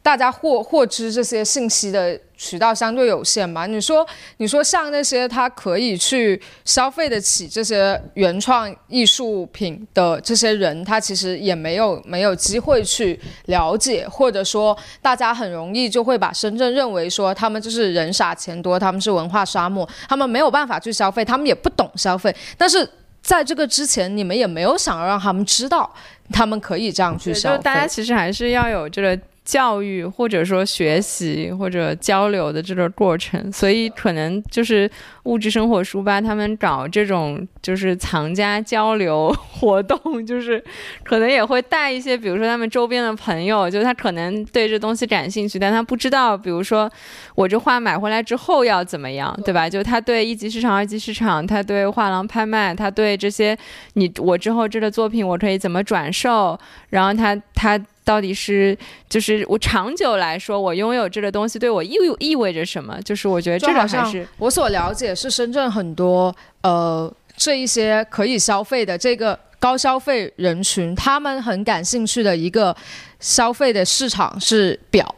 [0.03, 3.65] 大家获获知这些信息的渠道相对有限吧？
[3.65, 4.05] 你说，
[4.37, 22.87] 你说像那些他可以去消费得起这些原创艺术品的这些人，他其实也没有没有机会去了解，或者说大家很容易就会把深圳认为说他们就是人傻钱多，他们是文化沙漠，他们没有办法去消费，他们也不懂消费，但是。
[23.23, 25.89] 在这个之前，你们也没有想要让他们知道，
[26.33, 27.55] 他们可以这样去消费。
[27.55, 34.89] 就大家其实还是要有这个教育或者说学习或者交流的这个过程，所以可能就是
[35.23, 40.63] 物质生活书吧，他们搞这种就是藏家交流活动，就是
[41.03, 46.89] 可能也会带一些，比如说他们周边的朋友，就他可能对这东西感兴趣，但他不知道，比如说
[47.35, 49.69] 我这画买回来之后要怎么样，对吧？
[49.69, 53.57] 就他对一级市场、二级市场，他对画廊拍卖，他对这些
[53.93, 56.57] 你我之后这个作品我可以怎么转售，
[56.89, 57.79] 然后他他。
[58.03, 58.77] 到底是
[59.09, 62.99] 就是我长久来说，我拥有这个东西对我意意味着什么？
[63.01, 72.75] 就是我觉得这个还是我所了解是深圳很多呃这一些可以消费的这个高消费人群，他们很感兴趣的一个
[73.19, 75.15] 消费的市场是表，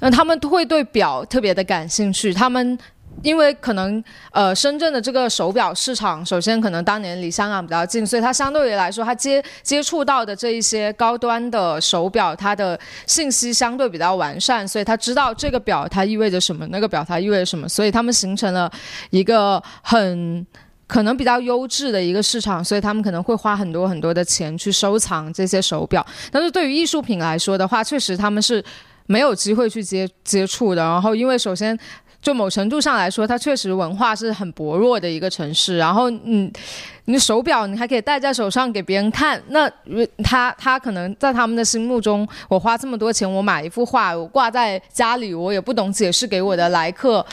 [0.00, 2.78] 那他们会对表特别的感兴趣，他们。
[3.22, 18.70] 因为可能呃，深圳的这个手表市场，首先可能当年离香港比较近，所以它相对于来说，它接接触到的这一些高端的手表，它的信息相对比较完善，所以他知道这个表它意味着什么，那个表它意味着什么，所以他们形成了
[19.10, 20.46] 一个很
[20.86, 26.06] 可能比较优质的一个市场，所以他们可能会花很多很多的钱去收藏这些手表。
[26.30, 28.64] 但是对于艺术品来说的话，确实他们是
[29.06, 30.82] 没有机会去接接触的。
[30.82, 31.76] 然后因为首先。
[32.20, 35.78] 就某程度上来说，它确实文化是很薄弱的一个城市。
[35.78, 36.50] 然后，嗯，
[37.04, 39.70] 你手表你还可以戴在手上给别人看，那
[40.24, 47.24] 他他可能在他们的心目中，我花这么多钱，我买一幅画，我挂在家里，我也不懂解释给我的来客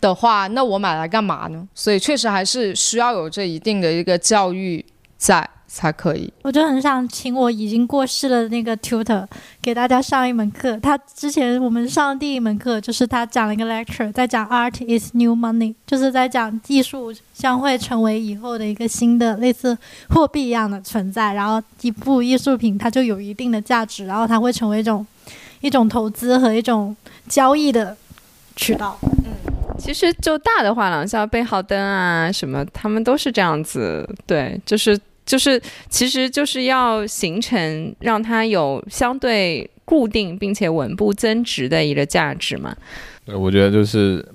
[0.00, 1.66] 的话，那我买来干嘛呢？
[1.74, 4.84] 所以，确实还是需要有这一定的一个教育
[5.20, 5.48] 在。
[5.72, 9.24] 才可以，我就很想请我已经过世了的那个 tutor
[9.62, 10.76] 给大家上一门课。
[10.80, 19.78] 他之前我们上第一门课就是他讲了一个 lecture，在讲 art is new money，就是在讲艺术将会成为以后的一个新的类似
[20.08, 21.34] 货币一样的存在。
[21.34, 25.06] 然后一部艺术品它就有一定的价值，然后它会成为一种
[25.60, 26.96] 一种投资和一种
[27.28, 27.96] 交易的
[28.56, 28.98] 渠道。
[29.02, 29.30] 嗯，
[29.78, 34.04] 其实就大的画廊，像贝浩登啊什么，他们都是这样子。
[34.26, 35.00] 对，就是。
[35.30, 42.76] 就是，其实就是要形成让它有相对固定并且稳步增值的一个价值嘛。
[43.24, 44.26] 对，我觉得就是，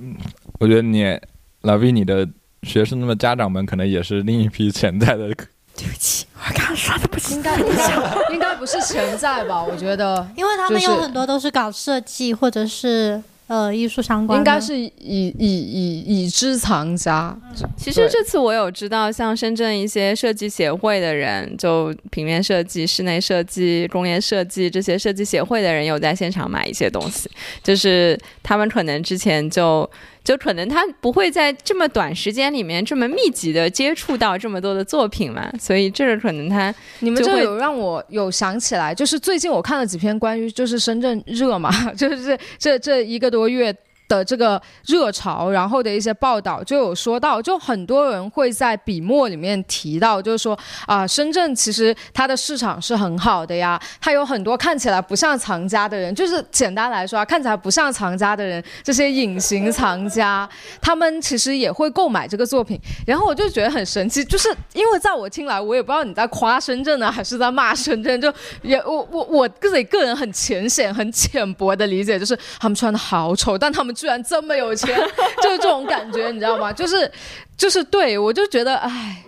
[0.58, 1.19] 我觉得你
[1.63, 2.25] 老毕你的
[2.63, 5.27] 学生们家长们可能也是另一批潜在的。
[5.77, 7.91] 对不起，我刚刚说的不应该不是，
[8.31, 9.62] 应该不是潜在吧？
[9.62, 13.21] 我觉得，因为他们有很多都是搞设计或者是。
[13.47, 17.38] 呃，艺术相关应该是以以以以知藏家。
[17.77, 27.29] 其实这次我有知道，像深圳一些设计协会的人，就平面设计、室内设计、工业设计这些设计协会的人，有在现场买一些东西，
[27.63, 29.89] 就是他们可能之前就。
[30.26, 43.74] 就可能他不会在这么短时间里面这么密集的接触到这么多的作品嘛，所以这个可能他你们这有让我有想起来，就是最近我看了几篇关于就是深圳热嘛， 就是这这一个多月。
[44.08, 60.48] 的这个热潮，然后的一些报道就有说到，就很多人会在笔墨里面提到，就是说啊，深圳其实它的市场是很好的呀，它有很多看起来不像藏家的人，就是简单来说啊，看起来不像藏家的人，这些隐形藏家，
[60.80, 62.80] 他们其实也会购买这个作品。
[63.08, 73.94] 然后我就觉得很神奇，就是因为在我听来，我也不知道你在夸深圳呢，还是在骂深圳，就也我我我自己个人很浅显、很浅薄的理解，就是他们穿的好丑，但他们。
[73.95, 74.95] 居然这么有钱，
[75.41, 76.71] 就是这种感觉，你知道吗？
[76.71, 77.10] 就是，
[77.58, 79.23] 就是对我就觉得，哎，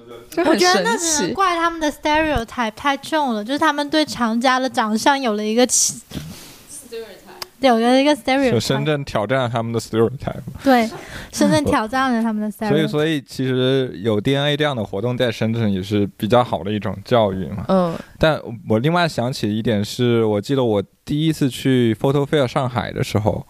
[0.45, 7.03] 我觉得那只能怪他们的 stereotype 太重了，就是他们对长家的长相有了一个 stereotype，
[7.59, 8.59] 有了一个 stereotype。
[8.59, 10.41] 深圳挑战了他们的 stereotype。
[10.63, 10.87] 对，
[11.33, 12.69] 深圳挑战了他们的 stereotype。
[12.69, 17.65] 所以，所以其实有 DNA 这样的活动在深圳也是比较好的一种教育嘛。
[17.69, 17.95] 嗯。
[18.19, 23.45] 但我另外想起一点是，我记得我第一次去 Photo Fair 上海的时候。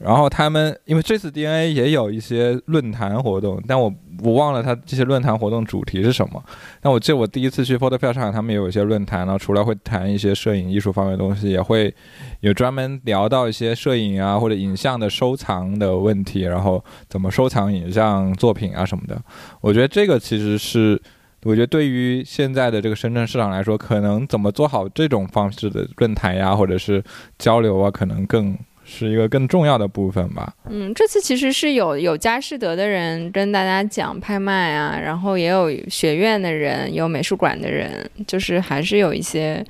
[0.00, 6.42] 然后他们因为这次 DNA 也有一些论坛活动，但我我忘了他这些论坛活动主题是什么。
[6.80, 11.94] 但我记得我第一次去 Photo Fair 上，他们也有一些论坛，然后除了会谈一些摄影艺术方面的东西，也会
[12.40, 19.20] 有专门聊到一些摄影啊或者影像的收藏的问题，然后怎么收藏影像作品啊什么的。
[19.60, 20.98] 我觉得这个其实是，
[21.42, 27.04] 我觉得对于现在的这个深圳市场来说，可能怎么做好这种方式的论坛呀，或者是
[27.38, 28.56] 交流啊，可能更。
[28.92, 30.52] 是一个更重要的部分吧。
[30.68, 39.64] 嗯，这次其实是有有佳士得的人跟大家讲拍卖啊，然后也有学院的人，有美术馆的人，就是还是有一些。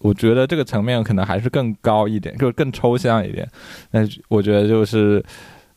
[0.00, 3.48] 我觉得这个层面可能还是更高一点，就是更抽象一点。
[3.92, 5.24] 那我觉得就是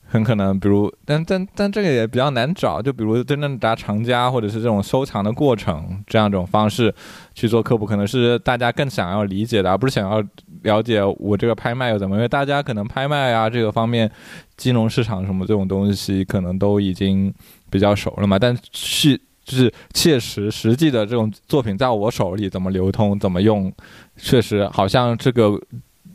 [0.05, 2.81] 很可能，比如，但但但这个也比较难找。
[2.81, 6.93] 就比如真正达藏家或者是这种收藏的过程这样一种方式
[7.33, 10.21] 去做科普，可能是大家更想要理解的，而不是想要。
[10.63, 12.15] 了解我这个拍卖又怎么？
[12.15, 14.09] 因为大家可能拍卖啊这个方面，
[14.57, 17.33] 金融市场什么这种东西，可能都已经
[17.69, 18.37] 比较熟了嘛。
[18.37, 23.71] 但是就是切实实际的这种作品，在我手里怎么流通、怎么用，
[24.17, 25.59] 确实好像这个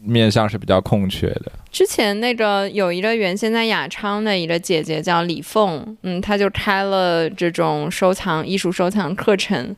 [0.00, 1.50] 面向是比较空缺的。
[1.72, 9.74] 之前那个有一个原先在雅昌的一个姐姐叫李凤，嗯，她就开了这种收藏艺术收藏课程，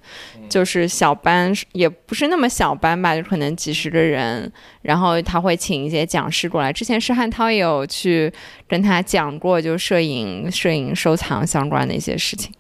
[0.49, 4.51] 就是小班，也不是那么小班吧，就可能几十个人，
[4.83, 6.73] 然后他会请一些讲师过来。
[6.73, 8.33] 之前施汉涛也有去
[8.69, 12.53] 跟他讲过，就摄影、摄影收藏相关的一些事情。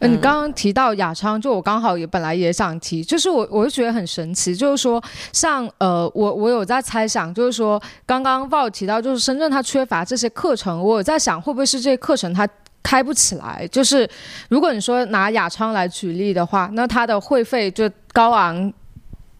[0.00, 12.48] 嗯，你刚刚提到雅昌，就我刚好也本来也想提，就是我我就觉得很神奇，就是说像呃，我我有在猜想，就是说刚刚 v 提到，就是深圳它缺乏这些课程，我有在想会不会是这些课程它
[12.82, 13.68] 开不起来？
[13.70, 14.08] 就是
[14.48, 18.72] 如果你说拿雅昌来举例的话，那它的会费就高昂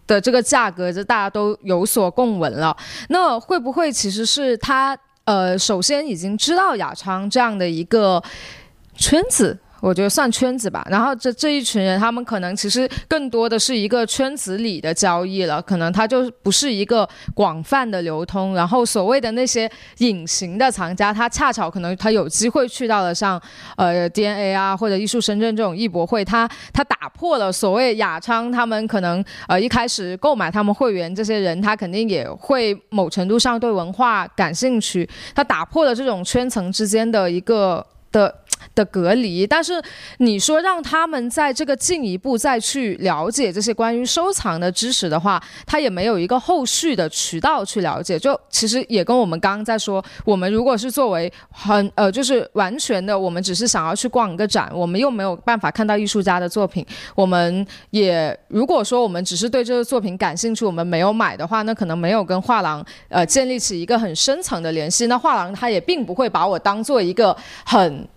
[0.07, 2.77] 的这个价格，就大家都有所共闻了。
[3.09, 8.23] 那会不会其实是他呃，首先已经知道雅昌这样的一个
[8.97, 9.57] 圈子？
[9.81, 18.55] 我觉得算圈子吧，然后这这一群人，他们可能其实更多的是一个圈子里的交易了，可能他就不是一个广泛的流通。
[18.55, 23.41] 然后所谓的那些隐形的藏家，他恰巧可能他有机会去到了像
[23.77, 38.35] 呃 DNA 啊或者艺术深圳这种艺博会，他他打破了所谓雅昌他们可能呃一开始购买他们会员这些人，他肯定也会某程度上对文化感兴趣，他打破了这种圈层之间的一个的。
[38.75, 39.83] 的隔离，但是
[40.19, 48.19] 你说让他们在这个进一步再去了解这些关于收藏的知识的话，他也没有一个后续的渠道去了解。
[48.19, 68.09] 就其实也跟我们刚刚在说，我们如果是作为很呃，就是完全的，我们只是想要去逛一个展，我们又没有办法看到艺术家的作品，我们也如果说我们只是对这个作品感兴趣，我们没有买的话，那可能没有跟画廊呃建立起一个很深层的联系，那画廊他也并不会把我当做一个很。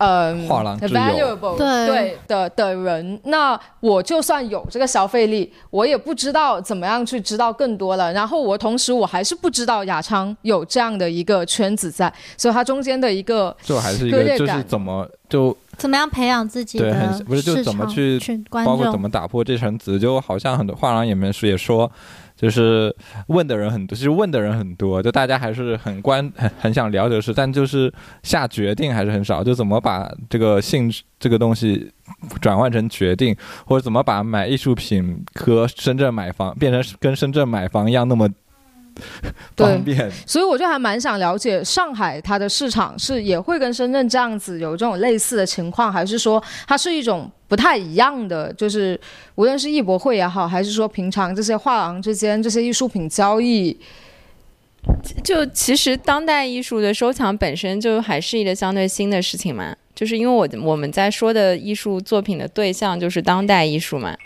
[0.00, 8.10] 嗯，valuable 对的的人，那我就算有这个消费力，我也不知道怎么样去知道更多了。
[8.14, 16.90] 然后我同时我还是不知道雅昌有这样的一个圈子在，所以它中间的一个就还是一个就是怎么就怎么样培养自己对，
[17.26, 18.18] 不是就怎么去
[18.50, 21.92] 包括怎么打破这层纸，就好像很多画廊里面是也说。
[22.40, 22.94] 就是
[23.26, 29.44] 问的人很多，其实问的人很多，就大家还是很关 很很想了解的事，但就是下决定还是很少。
[29.44, 31.92] 就怎么把这个性质这个东西
[32.40, 38.26] 转换成决定，或者怎么把买艺术品和深圳买房变成跟深圳买房一样那么。
[39.56, 48.52] 方便，所以我就还蛮想了解上海它的市场是也会跟深圳这样子有这种类似的情况，还是说它是一种不太一样的？
[48.54, 48.98] 就是
[49.34, 53.78] 无论是艺博会也好，还是说平常这些画廊之间这些艺术品交易，
[55.22, 59.76] 就其实当代艺术的收藏本身就还是一个相对新的事情嘛。
[59.94, 64.16] 就是因为我我们在说的艺术作品的对象就是当代艺术嘛。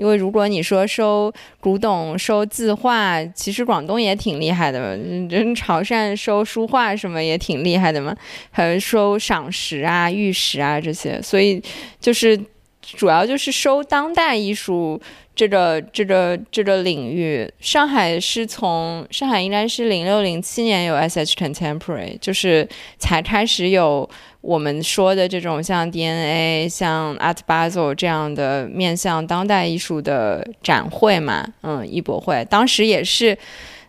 [0.00, 4.86] 因为如果你说收古董、收字画，其实广东也挺厉害的嘛。
[5.28, 8.16] 人潮汕收书画什么也挺厉害的嘛，
[8.50, 11.20] 还收赏石啊、玉石啊这些。
[11.20, 11.62] 所以
[12.00, 12.40] 就是
[12.80, 14.98] 主要就是收当代艺术
[15.34, 17.46] 这个这个这个领域。
[17.60, 24.08] 上海是从上海应该是零六零七年有 S H Contemporary，就是才开始有。
[24.40, 33.36] 我们说的这种像 DNA、像 Art Basel 这样的面向当代艺术的展会嘛，嗯，艺博会，当时也是，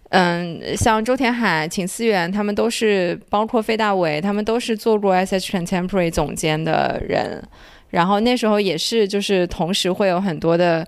[0.09, 7.41] 嗯，像周田海、秦思源他们都是，包括费大伟他们都是做过 SH Contemporary 总监的人，
[7.89, 10.85] 然后那时候也是，就是同时会有很多的。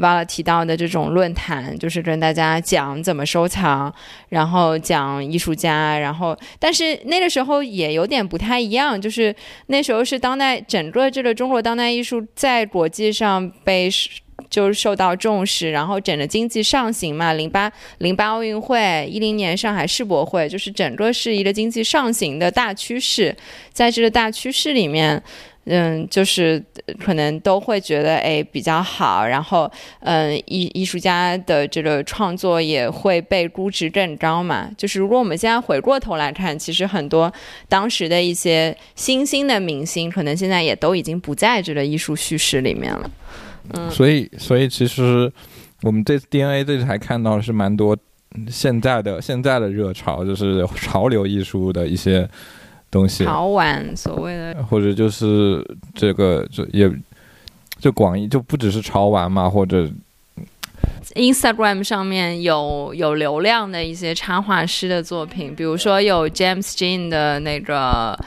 [0.00, 3.92] 瓦了提到的这种论坛，就是跟大家讲怎么收藏，
[4.30, 9.34] 然后讲艺术家，然后但是那个时候也有点不太一样，就是
[9.66, 13.88] 那时候是当代整个这个中国当代艺术在国际上被
[14.48, 23.36] 就是受到重视，然后整个经济上行嘛，零八零八奥运会，一零年上海世博会，就是整个是一个经济上行的大趋势，
[23.72, 25.22] 在这个大趋势里面。
[25.72, 26.60] 嗯，就是
[26.98, 34.68] 可能都会觉得哎比较好，然后嗯艺艺术家的这个创作也会被估值更高嘛。
[34.76, 37.32] 就是如果我们现在回过头来看，其实很多
[37.68, 43.10] 当时的一些新兴的明星，可能现在也都已经不在这个艺术叙事里面了。
[43.74, 45.32] 嗯，所以所以其实
[45.82, 47.96] 我们这次 DNA 这次还看到是蛮多
[48.50, 52.28] 现在的现在的热潮，就是潮流艺术的一些。
[52.90, 55.64] 东西潮玩所谓的，或者就是
[55.94, 56.90] 这个，就也
[57.78, 59.88] 就广义就不只是潮玩嘛，或者
[61.14, 68.18] Instagram 上面有有流量的一些插画师的作品，比如说有 James Jean 的那个。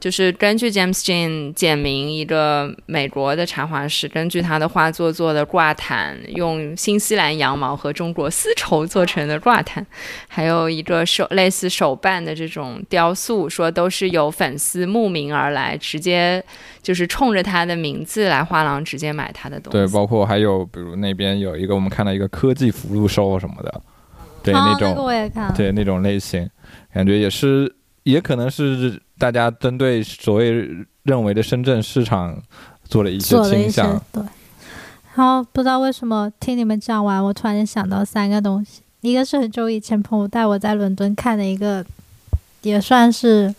[0.00, 9.84] 就是根据 James Jean 简明一个美国的插画师，根据他的画作做的挂毯，用新西兰羊毛和中国丝绸做成的挂毯，
[10.28, 16.42] 还有一个手类似手办的这种雕塑，说都是有粉丝慕名而来，直接
[16.82, 19.78] 就是冲着他的名字来画廊直接买他的东西。
[19.78, 23.80] 对，包括还有比如那边有一个我们看到一个科技福禄寿什么的，
[24.42, 24.94] 对那种、
[25.56, 26.48] 对那种类型，
[26.94, 27.74] 感觉也是
[28.10, 30.66] 也可能是大家针对所谓
[31.02, 32.40] 认为的深圳市场
[32.84, 34.00] 做了一些倾向。
[34.10, 34.22] 对。
[35.14, 41.84] 然后不知道为什么听你们讲完，我突然间想到三个东西，一个是很久以前朋友带我在伦敦看的一个，
[42.62, 43.54] 也算是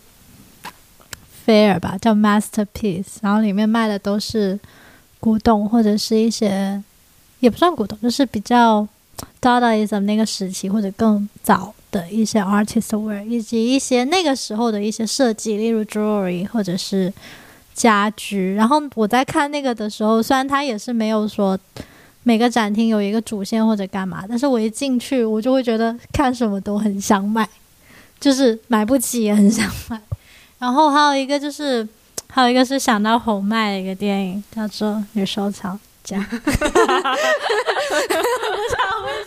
[1.46, 4.58] fair 吧，叫 Masterpiece，然后里面卖的都是
[5.20, 6.82] 古董或者是一些
[7.38, 8.88] 也不算古董，就是比较
[9.40, 17.12] Dadaism 那个时期或者更早的一些 artist work，以及一些那个时候的一些设计，例如 jewelry 或者是
[17.74, 18.54] 家居。
[18.54, 21.58] 然后我在看那个的时候，虽然它也是没有说
[22.22, 27.48] 每个展厅有一个主线或者干嘛，但是我一进去，我就会觉得看什么都很想买，
[28.20, 30.00] 就是买不起也很想买。
[30.58, 31.86] 然后还有一个就是，
[32.28, 36.18] 还有一个是想到红麦的一个电影，叫做《女收藏家》。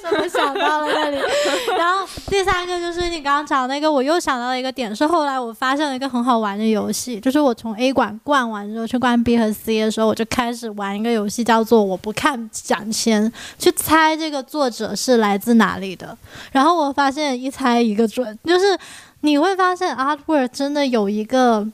[0.09, 1.17] 不知道为什么想到了那里。
[1.77, 16.17] 然后第三个就是你刚刚讲那个，我又想到了一个点，是后来我发现了一个很好玩的游戏，就是我从 A 馆逛完之后去逛 B 和 C 的时候，我就开始玩一个游戏，叫做我不看展签，去猜这个作者是来自哪里的。
[16.51, 18.77] 然后我发现一猜一个准，就是
[19.21, 21.65] 你会发现 artwork 真的有一个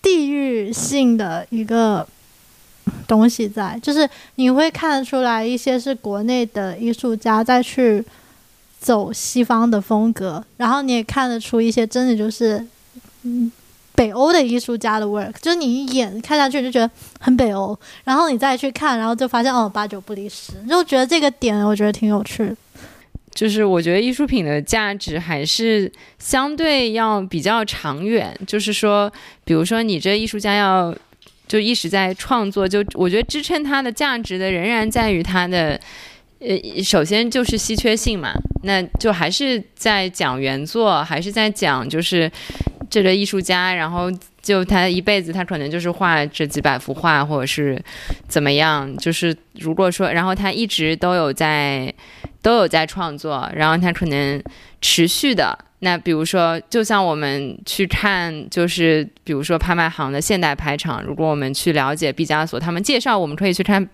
[0.00, 2.06] 地域性的一个
[3.06, 8.04] 东西在，就是你会看得出来一些是国内的艺术家再去
[8.80, 12.66] 走西方的风格，然后你也看得出一些真的就是
[13.22, 13.50] 嗯
[13.94, 22.54] 北欧的艺术家的 work，就是你一眼看下去就觉得很北欧，然后你再去看，然后就发现哦八九不离十，就觉得这个点我觉得挺有趣。
[23.34, 29.10] 就是我觉得艺术品的价值还是相对要比较长远，就是说，
[29.42, 30.94] 比如说你这艺术家要
[31.46, 35.80] 就一直在创作，就我觉得支撑它的价值的仍然在于它的。
[36.44, 38.32] 呃，首先就是稀缺性嘛，
[38.64, 42.28] 那就还是在讲原作，还是在讲就是
[42.90, 44.10] 这个艺术家，然后
[44.42, 47.80] 就他一辈子他可能就是画这几百幅画，或者是
[48.26, 51.94] 怎么样，就是如果说，然后他一直都有在
[52.42, 54.42] 都有在创作，然后他可能
[54.80, 55.56] 持续的。
[55.84, 63.84] 那比如说，就像我们去看，就是比如说拍卖行的现代拍场，如果我们去了解毕加索，他们介绍，我们可以去看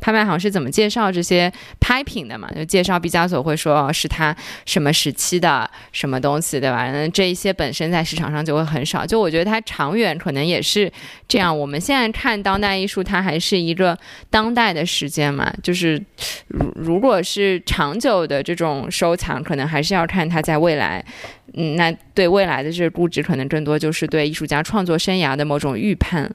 [0.00, 2.50] 拍卖行是怎么介绍这些拍品的嘛？
[2.50, 4.34] 就介绍毕加索会说、是他
[4.64, 6.90] 什么时期的什么东西，对吧？
[6.90, 9.06] 那这一些本身在市场上就会很少。
[9.06, 10.92] 就我觉得它长远可能也是
[11.28, 11.56] 这样。
[11.56, 13.96] 我们现在看当代艺术，它还是一个
[14.28, 16.02] 当代的时间嘛，就是
[16.48, 21.04] 如如果是长久的这种收藏，可能还是要看它在未来。
[21.54, 26.30] 嗯，那对未来的这个估值，可能更多就是对艺术家创作生涯的某种预判。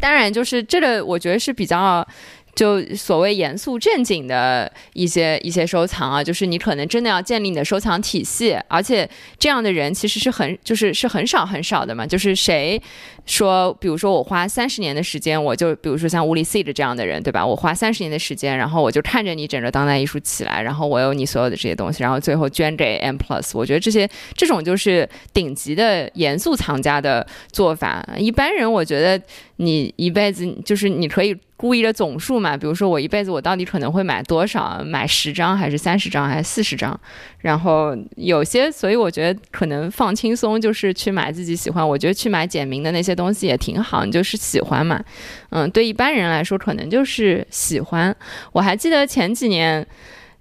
[0.00, 2.06] 当然，就是这个，我觉得是比较。
[2.54, 12.06] 就所谓严肃正经的一些一些收藏啊，就是你可能真的要建立你的收藏体系，而且这样的人其实是很就是是很少很少的嘛。
[12.06, 12.80] 就是谁
[13.26, 17.44] 说，比如说我花三十年的时间，我就比如说像乌里 C 的这样的人，对吧？
[17.44, 23.50] 我花三十年的时间，然后我就看着你整个当代艺术起来，然后我有你所有的这些东西，然后最后捐给 M Plus。
[23.54, 28.06] 我觉得这些这种就是顶级的严肃藏家的做法。
[28.16, 29.20] 一般人，我觉得
[29.56, 31.36] 你一辈子就是你可以。
[31.56, 34.82] 故意的总数嘛，比如说我一辈子我到底可能会买多少？
[34.84, 36.98] 买十张还是三十张还是四十张？
[37.38, 41.88] 然后有些，所以我觉得可能放轻松，就是去买自己喜欢。
[41.88, 45.02] 我觉得去买简明的那些东西也挺好，你就是喜欢嘛。
[45.50, 48.14] 嗯，对一般人来说，可能就是喜欢。
[48.52, 49.86] 我还记得前几年。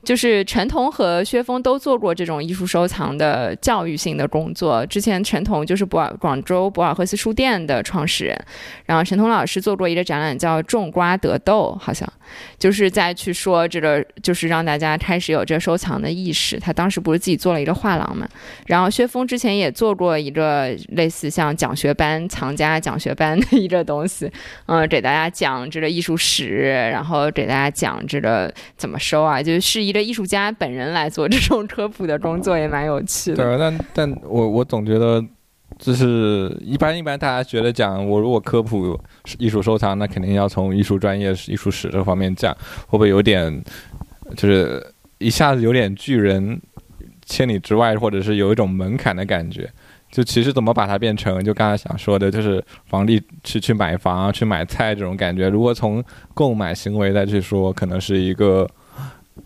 [0.04, 4.86] 就是陈彤和薛峰都做过这种艺术收藏的教育性的工作。
[4.88, 8.45] 之前陈彤就是博尔广州博尔赫斯书店的创始人，
[8.86, 12.06] 然后陈彤老师做过一个展览叫“种瓜得豆”，好像
[12.60, 16.60] 就是在去说这个，就是让大家开始有这收藏的意识。
[16.60, 18.28] 他当时不是自己做了一个画廊嘛？
[18.68, 24.30] 然后薛峰之前也做过一个类似像讲学班、藏家讲学班的一个东西，
[24.66, 29.93] 嗯， 给大家讲这个艺术史，然后给大家讲这个怎么收啊，就是一。
[29.94, 33.36] 一个艺术家本人来做这种科普的工作也蛮有趣的。
[33.36, 35.24] 对，但但我我总觉得，
[35.78, 39.00] 就是一般一般大家觉得讲，我如果科普
[39.38, 42.52] 艺术收藏，那肯定要从艺术专业、艺术史这方面讲，
[42.88, 43.64] 会不会有点
[44.36, 44.84] 就是
[45.20, 46.60] 一下子有点拒人
[47.24, 49.70] 千里之外，或者是有一种门槛的感觉。
[50.12, 55.50] 就其实怎么把它变成，就刚才想说的，就是房地去去买房、去买菜这种感觉。
[55.50, 58.68] 如果从购买行为再去说，可能是一个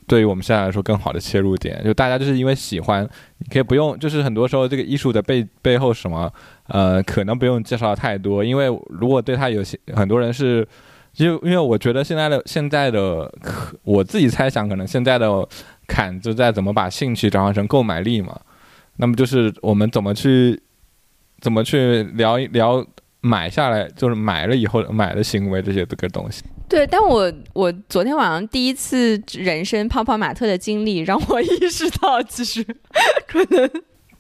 [0.08, 1.82] 对于我们现在来说更好的切入点。
[1.84, 3.08] 就大家就是因为喜欢，
[3.52, 6.32] 可以不用，就是很多时候这个艺术的背背后什么，
[6.68, 10.68] 呃，可能不用介绍太多，因为如果对他有些很多人是。
[11.14, 15.28] 就因为我觉得现在的现在的可，我自己猜想，可能现在的
[15.88, 18.40] 坎就在怎么把兴趣转换成购买力嘛。
[18.98, 20.62] 那么就是我们怎么去
[21.40, 22.86] 怎么去聊聊
[23.22, 26.44] 买下来，就是买了以后买的行为这些这个东西。
[26.70, 32.64] 对，但我我昨天晚上第一次人生泡泡玛特的经历，让我意识到，其实
[33.28, 33.70] 可能。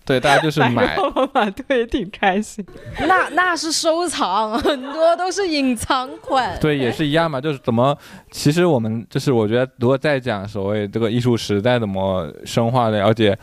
[0.05, 2.65] 对，大家就是买，泡泡玛特也，挺开心。
[2.99, 6.57] 那那是收藏，很多都是隐藏款。
[6.61, 7.41] 对，也是一样嘛。
[7.41, 7.93] 就是怎么，
[8.31, 13.37] 其实我们就是我觉得，如果再讲所谓这个艺术时代怎么深化的了解，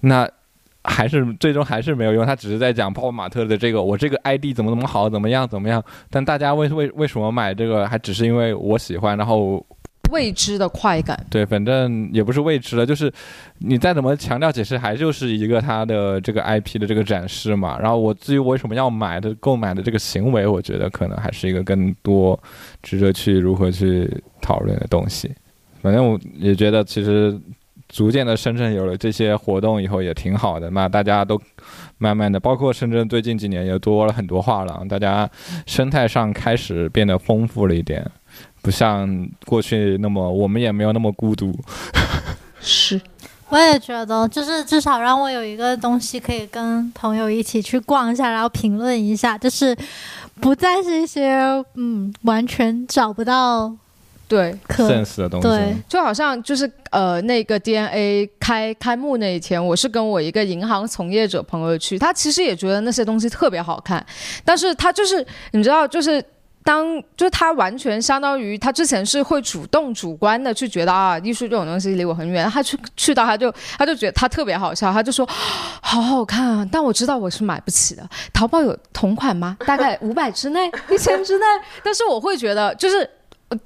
[0.00, 0.28] 那
[0.84, 2.24] 还是最终还是没有用。
[2.24, 5.82] 他只是在讲泡泡玛特的这个，我这个 ID 怎么怎么好，怎么样怎么样。
[6.10, 9.64] 但大家为为为什么买这个，还只是因为我喜欢，然后。
[10.10, 13.10] 未知的快感，对，反正也不是未知的，就是
[13.60, 17.78] 你再怎么强调解释，还就是一个它的这个 IP 的这个展示嘛。
[17.78, 22.38] 然后我至于为什么要买的、购买的这个行为，我觉得可能还是一个更多
[22.82, 24.06] 值得去如何去
[24.42, 25.32] 讨论的东西。
[25.80, 27.40] 反正我也觉得，其实
[27.92, 31.38] 逐渐的深圳有了这些活动以后也挺好的嘛，大家都
[31.98, 35.28] 慢慢的，包括深圳最近几年也多了很多画廊，大家
[35.66, 38.10] 生态上开始变得丰富了一点。
[38.62, 41.54] 不像过去那么，我们也没有那么孤独。
[42.62, 42.98] 是，
[43.50, 49.76] 我也觉得，就是至少让我有一个东西可以跟朋友一起去逛一下，然后评论一下，就是
[50.40, 51.34] 不再是一些
[51.74, 53.70] 嗯完全找不到
[54.32, 55.48] 对可 sense 的东西。
[55.48, 64.04] 对，就好像就是呃那个 DNA 开开幕那一天，我是跟我一个银行从业者朋友去，他其实也觉得那些东西特别好看，
[64.44, 66.24] 但是他就是你知道就是。
[66.64, 78.08] 当就是他完全相当于他之前是会主动主观的去觉得啊艺术这种东西离我很远，他去去到他就他就觉得他特别好笑，他就说好好看啊，但我知道我是买不起的。
[78.32, 79.56] 淘宝有同款吗？
[79.66, 81.44] 大概五百之内，一千之内。
[81.82, 83.10] 但是我会觉得就是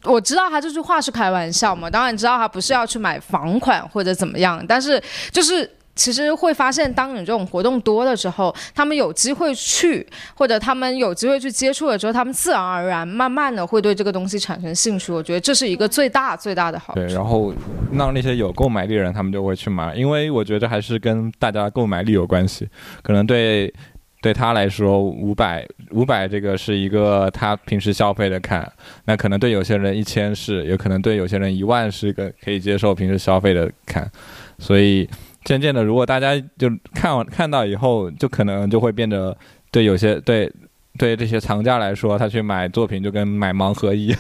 [0.05, 5.71] 我知道他这句话是开玩笑嘛，当然知道他不是要去买房款或者怎么样，但是就是。
[5.99, 15.11] 其实会发现，当你这种活动多的时候，他们有机会去，或者他们有机会去接触了之后，他们自然而然、慢慢的会对这个东西产生兴趣。
[15.11, 17.01] 我觉得这是一个最大最大的好处。
[17.01, 17.51] 对，然后
[17.91, 22.69] 让那些有购买力的人，他们就会去买，因为我觉得还是跟大家购买力有关系。
[23.03, 23.73] 可能对
[24.21, 28.71] 对他来说，五百五百这个是一个他平时消费的坎，
[29.05, 34.11] 那可能对有些人一千是，也可能对有些人一万是个可以接受平时消费的坎，
[34.59, 35.09] 所以。
[35.45, 39.37] 渐渐的，如果大家就看完看到以后，就可能就会变得
[39.71, 40.53] 对有些对。
[40.97, 44.19] 对这些藏家来说，他去买作品就跟买盲盒一样，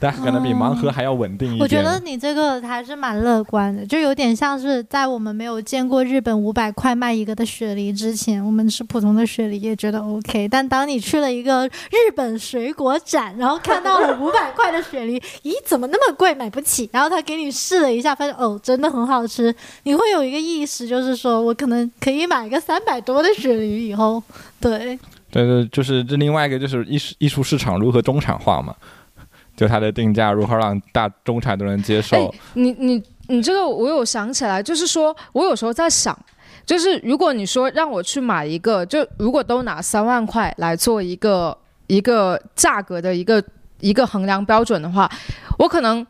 [0.00, 1.60] 但可能比盲盒还要稳定一点。
[1.60, 10.48] 我觉得你这个还是蛮乐观的，就有点像是在我们没有见过日本五百块卖一个的雪梨之前，我们吃普通的雪梨也觉得 OK。
[10.48, 16.88] 但当你去了一个日本水果展，然后看到了五百块的雪梨，咦，怎么那么贵，买不起？
[16.92, 24.22] 然后他给你试了一下，发现哦，真的很好吃，你会有一个意识，就是说我可能可以买个三百多的雪梨以后，
[24.60, 24.98] 对。
[25.34, 28.72] 对对，就是这另外一个就是艺术艺术市场如何中产化嘛，
[29.56, 32.32] 就它的定价如何让大中产都能接受。
[32.52, 36.16] 你你你这个我有想起来，就是说我有时候在想，
[36.64, 41.56] 就是如果你说让我去买一个，就如果都拿三万块来做一个
[41.88, 43.42] 一个价格的一个
[43.80, 45.10] 一个衡量标准的话，
[45.58, 46.06] 我可能。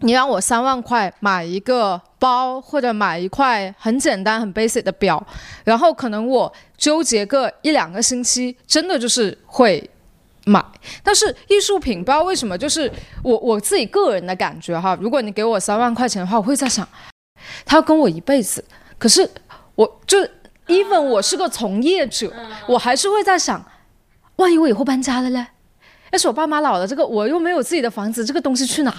[0.00, 5.24] 你让我三万块买一个包，或者买一块很简单、很 basic 的表，
[5.64, 9.88] 然后可能我纠结个一两个星期，真的就是会
[10.44, 10.62] 买。
[11.02, 12.90] 但是艺术品不知道为什么，就是
[13.22, 14.96] 我我自己个人的感觉哈。
[15.00, 16.86] 如果你给我三万块钱的话，我会在想，
[17.64, 18.62] 他要跟我一辈子。
[18.98, 19.28] 可是
[19.74, 20.18] 我就
[20.66, 22.30] even 我是个从业者，
[22.66, 23.64] 我还是会在想，
[24.36, 25.46] 万一我以后搬家了嘞？
[26.10, 28.94] 要是我爸妈老了，这个我又没有自己的房子，这个东西去哪？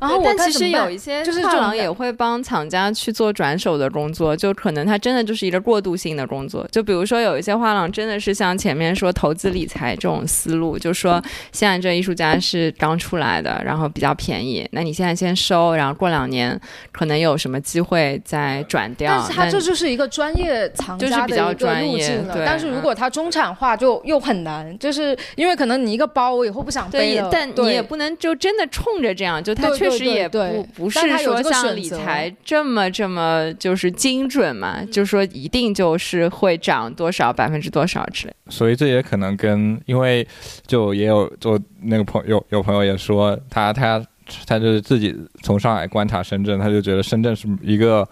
[0.00, 6.64] 然后，我其实有一些就是画廊也会帮厂家去做转手的工作，就可能它真的就是一个过渡性的工作。
[6.70, 11.20] 就比如说有一些画廊真的是像前面说投资理财这种思路，就说
[11.50, 16.56] 现在这艺术家是刚出来的，然后比较便宜，那你现在先收，然后过两年
[16.92, 19.12] 可能有什么机会再转掉。
[19.12, 22.44] 但是它这就是一个专业藏家的一个路径了。
[22.46, 29.87] 但是如果它中产化就又很难，就是因为可能你一个包我以后不想背了，但你也不能就真的冲着这样，就它确。
[29.90, 38.34] 确实也不不是说像理财这么这么就是精准嘛，就说一定就是会涨多少百分之多少之类。
[38.48, 40.26] 所以这也可能跟，因为
[40.66, 44.04] 就也有就那个朋友有朋友也说他他
[44.46, 48.06] 他就是自己从上海观察深圳，他就觉得深圳是一个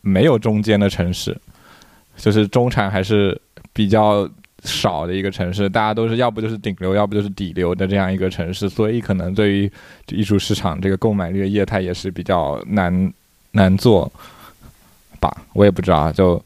[0.00, 1.36] 没有中间的城市，
[2.16, 3.40] 就是中产还是
[3.72, 4.28] 比较
[4.64, 9.70] 少的一个城市，大家都是要不就是顶流，要不就是底流的这样一个城市，所以可能对于
[10.08, 13.12] 艺术市场这个购买力的业态也是比较难
[13.52, 14.10] 难做
[15.20, 16.42] 吧，我也不知道，就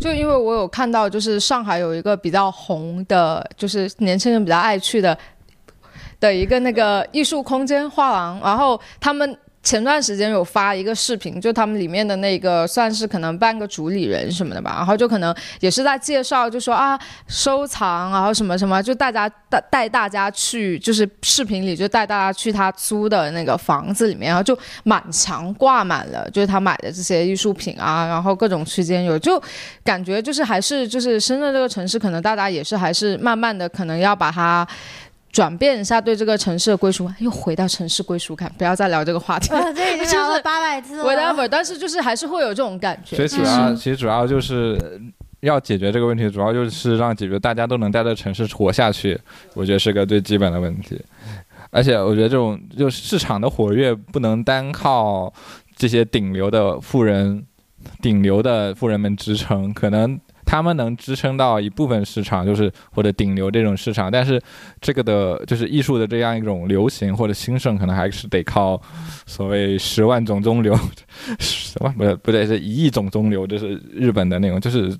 [0.00, 5.18] 就因为我有看到，就是上海有一个比较红的，就是年轻人比较爱去的
[6.20, 9.38] 的一个那个艺术空间画廊，然后他们。
[9.62, 16.98] 前段时间有发一个视频，就他们里面的那个算是可能半个主理人什么的吧，然后就可能也是在介绍，就说啊
[17.28, 29.40] 收藏，然后什么什么，就大家带带大家去，就是视频里就带大家去他租的那个房子里面，然后就满墙挂满了，就是他买的这些艺术品啊，然后各种区间有，就
[29.84, 34.66] 感觉就是还是就是深圳这个城市，可能大家也是还是慢慢的可能要把它。
[35.32, 39.60] 转变一下对这个城市的归属感，又回到城市归属感，不要再聊这个话题了。
[39.60, 41.04] 呃这 已经聊了八百次了。
[41.04, 43.16] whatever，但是就是还是会有这种感觉。
[43.16, 44.76] 所以主要其实主要就是
[45.40, 49.16] 要解决这个问题，主要就是让解决大家都能在这城市活下去，
[49.54, 51.00] 我觉得是个最基本的问题。
[51.70, 55.32] 而且我觉得这种就市场的活跃不能单靠
[55.76, 57.46] 这些顶流的富人、
[58.02, 60.18] 顶流的富人们支撑，可能。
[60.50, 64.42] 他们能支撑到一部分市场，就是或者顶流这种市场，但是
[64.80, 68.82] 这个的，就是艺术的这样一种流行或者兴盛，可能还是得靠
[69.26, 70.76] 所谓十万种中流，
[71.38, 74.92] 什么不是不对，是一亿种中流，就是日本的那种，就是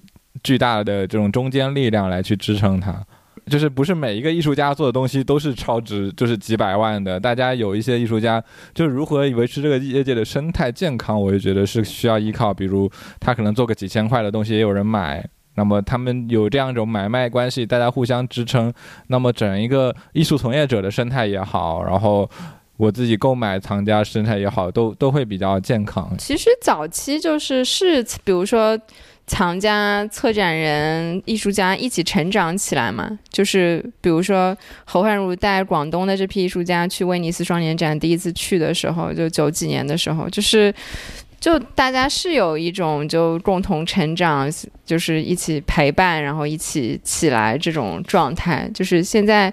[0.45, 3.05] 巨大的这种中间力量来去支撑它。
[3.47, 7.19] 就是不是每一个艺术家做的东西都是超值，就是几百万的。
[7.19, 8.41] 大家有一些艺术家，
[8.73, 12.89] 就是如何维持这个业界的生态健康，我就觉得是需要依靠，比如
[13.19, 15.29] 他可能做个几千块的东西也有人买。
[15.57, 18.73] 那么他们有这样一种买卖关系，大家互相支撑，
[19.09, 22.29] 那么整一个艺术从业者的生态也好，然后
[22.77, 26.11] 我自己购买藏家生态也好，都都会比较健康。
[26.17, 28.79] 其实早期就是是，比如说
[29.27, 33.19] 藏家、策展人、艺术家一起成长起来嘛。
[33.29, 40.73] 就是比如说侯汉儒带广东的这批艺术家去威尼斯双年展，第一次去的时候，就九几年的时候，就是。
[41.41, 44.47] 就大家是有一种就共同成长，
[44.84, 48.70] 就是一起陪伴，然后一起起来这种状态。
[48.74, 49.51] 就是现在，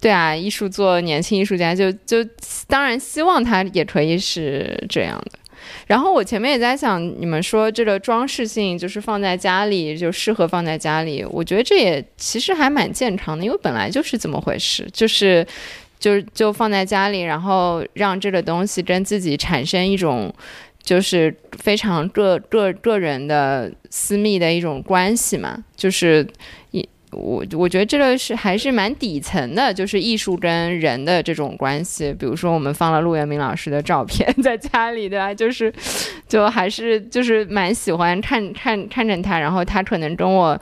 [0.00, 2.28] 对啊，艺术做年轻艺术家就就
[2.66, 5.38] 当然希望他也可以是这样的。
[5.86, 15.46] 然后我前面也在想，你们说这个装饰性就是放在家里就适合放在家里，我觉得这也其实还蛮健康的，因为本来就是这么回事，就是
[16.00, 20.34] 就就放在家里，然后让这个东西跟自己产生一种。
[20.86, 26.24] 就是非常个个个人的私密的一种关系嘛，就是
[26.70, 32.14] 一我我觉得这个是还是蛮底层的，就是艺术跟人的这种关系。
[32.14, 35.34] 比如说我们放了陆元明老师的照片 在家里，对吧？
[35.34, 35.72] 就是
[36.28, 40.58] 就还是就是蛮喜欢看看看着他，然后他可能跟我。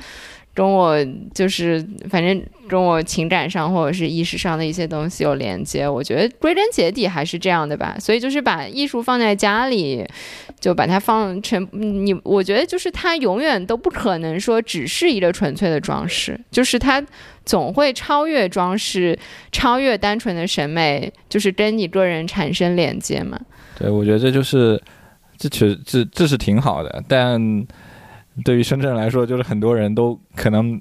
[0.54, 0.96] 跟我
[1.34, 7.96] 就是反正跟我情感上或者是意识上的一些东西有连接，我觉得归根结底还是这样的吧。
[7.98, 10.06] 所以就是把艺术放在家里，
[10.60, 17.04] 就把它放成你，我觉得就是它永远都不可能说只是一个纯粹的装饰，就是它
[17.44, 19.18] 总会超越装饰，
[19.50, 23.36] 超越单纯的审美，就是跟你个人产生连接嘛。
[23.76, 24.80] 对，我觉得这就是
[25.36, 27.66] 这其实这这是挺好的，但。
[28.42, 30.80] 对于深圳来说，就是很多人都可能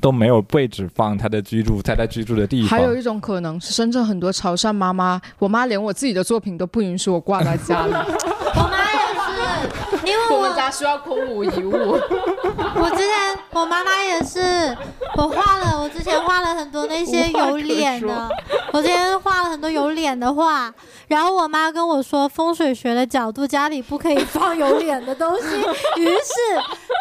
[0.00, 2.68] 都没有位置放他的居住，在他居住的地方。
[2.68, 7.92] 还有一种可能是，深圳很多潮汕妈妈，我妈连我自己的作品都不允许我挂在家里。
[8.56, 8.85] 我妈
[10.04, 11.72] 因为我们家需要空无一物。
[12.78, 14.76] 我之前我妈妈也是，
[15.16, 18.28] 我画了，我之前画了很多那些有脸的，
[18.72, 20.72] 我之前画了很多有脸的画。
[21.08, 25.46] 然后我妈跟我说，风水学的角度，家里不可以放有脸的东西。
[26.00, 26.32] 于是，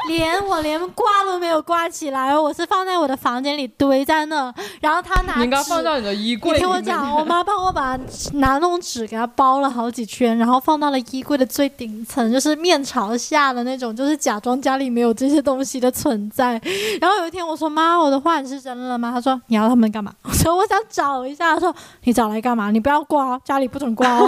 [0.08, 4.54] 连我连挂都没有挂起来，我是放在我的房间里堆在那。
[4.80, 6.54] 然后她拿你应该放到你的衣柜。
[6.54, 7.98] 你听我讲，我妈帮我把
[8.34, 16.62] 拿那种纸给它包了好几圈，然后放到了衣柜的最顶层，就是面朝下的那种，就是假装家里没有这些东西的存在。
[17.02, 21.76] 然后有一天我说：“妈，我的画你是扔了吗？”她说：“你要他们干嘛？” 我说：“我想找一下。”她说
[22.06, 22.70] ：“你找来干嘛？
[22.70, 24.22] 你不要挂，家里不准。”挂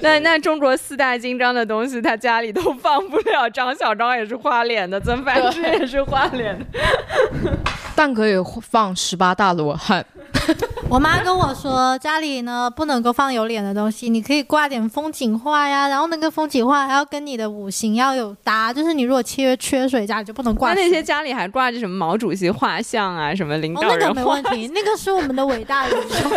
[0.00, 3.48] 那那中国四大金刚的东西，他家里都放不了。
[3.48, 6.66] 张小刚也是花脸的，曾梵志也是花脸的。
[7.94, 10.04] 但可以放十八大罗汉。
[10.88, 20.74] 我妈跟我说，家里呢不能够放有脸的东西，你可以挂点风景画呀，然后那个风景画还要跟你的五行要有搭，就是你如果缺缺水，家里就不能挂。
[20.74, 26.28] 那那些家里还挂着什么毛主席画像啊，什么领哦，那个导人没问题，那个是我们的伟大领袖。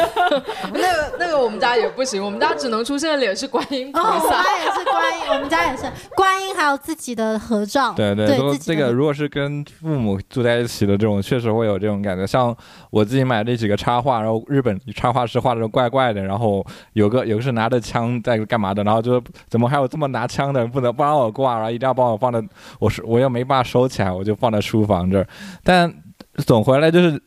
[0.74, 4.38] 那个那个我们家也不行，我们家只能出现的脸是观音菩萨哦，我萨。
[4.38, 5.84] 妈也是观音，我们家也是
[6.16, 7.93] 观音，还有自己的合照。
[7.93, 12.25] 对对，对说自己这个如果是跟父母住在一起的这种，确实会有这种感觉。
[12.25, 12.55] 像
[12.89, 22.41] 我自己买的几个插画，然后日本插画师画的怪怪的，然后有个有个是拿着枪在干嘛的，然后就怎么还有这么拿枪的人，不能不让我挂，然后一定要帮我放在，
[22.79, 25.27] 我是我又没办法收起来，我就放在书房这儿。
[25.63, 25.93] 但
[26.37, 27.21] 总回来就是。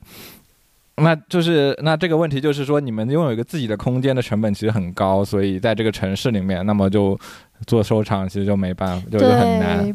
[1.00, 7.16] 那就是那这个问题就是说，你们拥有一个自己的空间的成本其实很高，所以在这个城市里面，那么就
[7.68, 9.94] 做收藏其实就没办法，就就很难。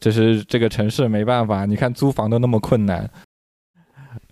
[0.00, 3.06] 就是这个城市没办法，你看租房都那么困难。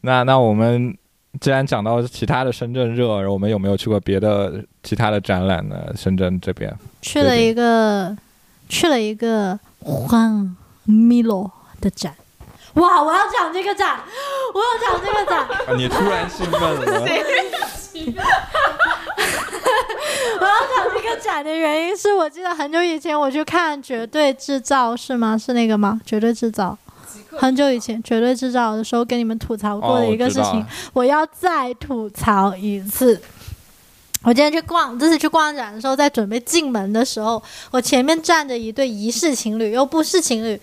[0.02, 0.96] 那那我们
[1.40, 5.76] 既然讲到其他的深圳热，我们有没有去过别的其他的展览呢？
[5.96, 8.16] 深圳这边去了一个
[8.68, 11.50] 去了一个黄米罗
[11.80, 12.14] 的展。
[12.74, 13.02] 哇！
[13.02, 14.00] 我要讲这个展，
[14.54, 15.40] 我要讲这个展。
[15.68, 16.80] 啊，你突然兴奋了，
[20.40, 25.36] 我要讲这个展的原因是我记得很久以前我去看《绝对制造》，是吗？
[25.36, 26.00] 是那个吗？
[26.08, 26.76] 《绝对制造》。
[27.36, 33.20] 很久以前《绝对制造》的时候跟你们吐槽过的一个事情，哦我要再吐槽一次。
[34.22, 40.60] 我今天去逛，这次去逛展的时候，在准备进门的时候，我前面站着一对疑似情侣，又不是情侣。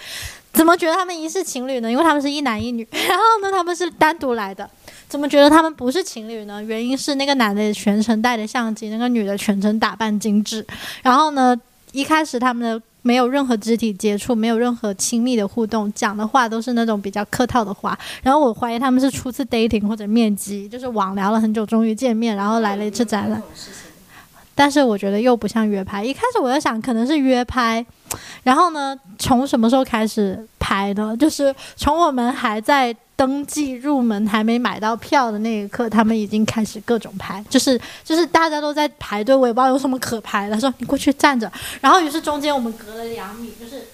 [0.51, 1.91] 怎么觉得他们疑似情侣呢？
[1.91, 4.67] 因为他们是一男一女， 然后呢，他们是单独来的。
[5.07, 6.63] 怎么觉得他们不是情侣呢？
[6.63, 10.65] 原因是那个男的全程带着相机，那个女的全程打扮精致。
[11.03, 11.55] 然后呢，
[11.91, 17.97] 一开始他们的没有任何肢体接触，没有任何亲密的互动，讲的话都是那种比较客套的话。
[18.21, 23.41] 然后我怀疑他们是初次 dating 或者面基，就是网聊了很久，终于见面，然后来了一次展览。
[24.53, 26.03] 但是我觉得又不像约拍。
[26.03, 27.85] 一开始我在想可能是约拍，
[28.43, 31.15] 然后呢，从什么时候开始拍的？
[31.15, 40.55] 就是从我们还在登记入门还没买到票的那一刻，他们已经开始各种拍，就是就是大家都在排队，我也不知道有什么可拍的。
[40.55, 41.51] 他说你过去站着，
[41.82, 43.86] 然后于是中间我们隔了两米，就是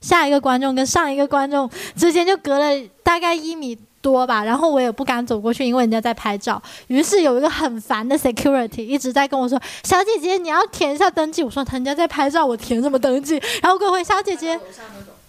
[0.00, 3.78] 下一个观众跟上一个观众之间就隔了大概一米。
[4.02, 6.62] 多吧，然后我也不敢走过去，因为人家在拍照。
[6.86, 14.58] 于是有一个很烦的 security 一直在跟我说：“小姐姐，你要填一下登记。”我说：“人家在拍照，我填什么登记？”然后各位：“小姐姐。”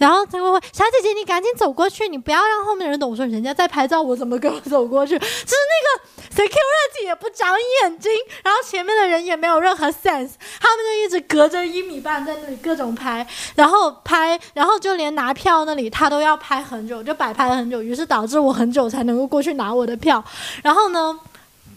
[0.01, 3.11] 然后他会会小姐姐，你赶紧走过去，你不要让后面的人懂。
[3.11, 5.15] 我说人家在拍照，我怎么跟我走过去？
[5.19, 8.11] 就是那个 security 也不长眼睛，
[8.43, 20.23] 然后前面的人也没有任何 sense，他们就一直隔着一米半在那里各种拍，然后拍，然后就连拿票那里他都要拍很久，就摆拍了很久，于是导致我很久才能够过去拿我的票。
[20.63, 21.19] 然后呢？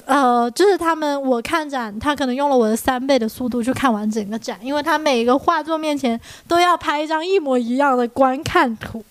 [0.06, 9.02] 呃，就是他们，我看展，他可能用了我的三倍的速度去看完整个展，因为他每一个画作面前都要拍一张一模一样的观看图，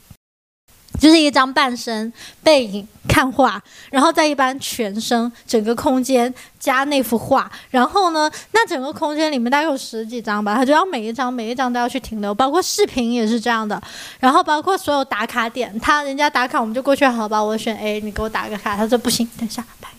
[1.00, 2.14] 就是一张半身、
[2.44, 13.82] 背影、看画，然后再一般全身整个空间加那幅画，然后呢，那整个空间里面大概有十几张吧，他就要每一张每一张都要去停留，包括视频也是这样的，
[14.20, 19.90] 然后包括所有打卡点，他人家打卡我们就过去，好吧，我选 A，你给我打个卡，他说不行，等一下拍。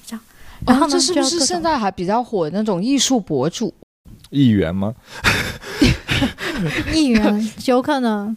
[0.67, 3.73] 然后这是不是现在还比较火的那种艺术博主？
[4.31, 4.95] 议员吗？
[6.95, 8.35] 议员有可能，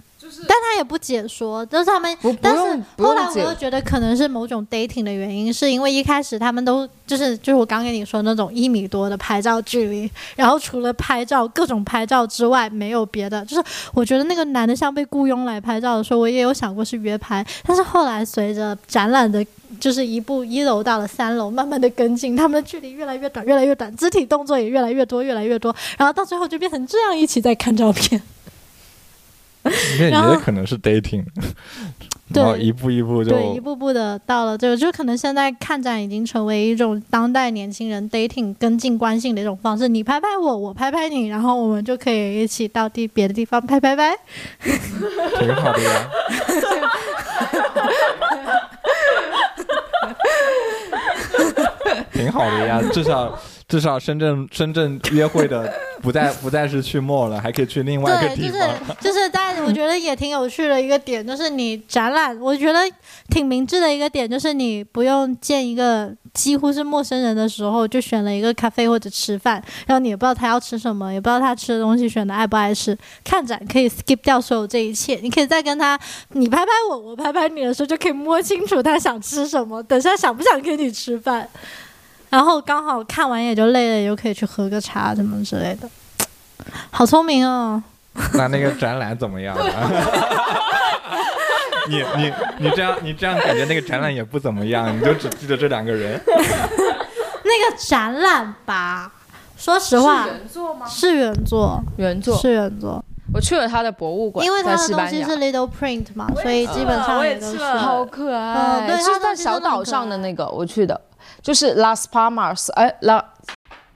[0.48, 13.64] 但他也不解说，就是他们不不但是后来我又觉得可能是某种 dating 的原因，是因为一开始他们都就是就是我刚跟你说那种一米多的拍照距离，然后除了拍照各种拍照之外没有别的，就是
[13.94, 19.46] 我觉得那个男的像被雇佣来拍照的时候，我也有想过是约拍，但是后来随着展览的。
[19.82, 28.20] 就是一步一楼到了三楼，慢慢的跟进，他们的距离越来越短，越来越短，肢体动作也越来越多，越来越多，然后到最后就变成这样一起在看照片。
[30.00, 31.24] 那然后也可能是 dating，
[32.34, 39.88] 对 然后一步一步就对，一步步的到了这个，就可能现在看展已经成为一种当代年轻人 dating 跟进关系的一种方式。
[39.88, 44.14] 你拍拍我，我拍拍你，然后我们就可以一起到地别的地方拍拍拍。
[45.40, 46.10] 挺好的呀。
[52.18, 53.38] 挺好的呀， 至少
[53.68, 58.98] 至少深圳深圳约会的不再不再是去 mall 了，还可以去另外一个对，就是地方。
[59.02, 62.80] 就是在我觉得也挺有趣的一个点，就是你展览，我觉得
[63.30, 72.98] 挺明智的一个点，就是你不用见一个几乎是陌生人的时候，就选了一个咖啡或者吃饭，然后你也不知道他要吃什么，也不知道他吃的东西选的爱不爱吃。
[73.24, 76.00] 看展可以 skip 掉所有这一切，你可以再跟他
[76.30, 81.50] 你拍拍我，我拍拍你的时候，就可以摸清楚他想吃什么，等下想不想跟你吃饭。
[82.30, 85.90] 然后刚好看完也就累了，又可以去喝个茶什么之类的，
[86.92, 87.82] 好聪明哦！
[88.34, 89.92] 那那个展览怎么样啊？
[91.90, 96.20] 你你你这样你这样感觉那个展览也不怎么样，你就只记得这两个人。
[96.28, 99.10] 那个展览吧，
[99.56, 100.86] 说实话原作吗？
[100.86, 103.02] 是原作，原作，是原作，
[103.34, 107.54] 我去了他的博物馆，因为它在西班牙的东西是 Little Print 嘛，所以基本上我也也都是。
[107.54, 111.00] 去了好可嗯爱，对就是在小岛上的那个我去的，
[111.42, 113.24] 就是 Las Palmas，哎，La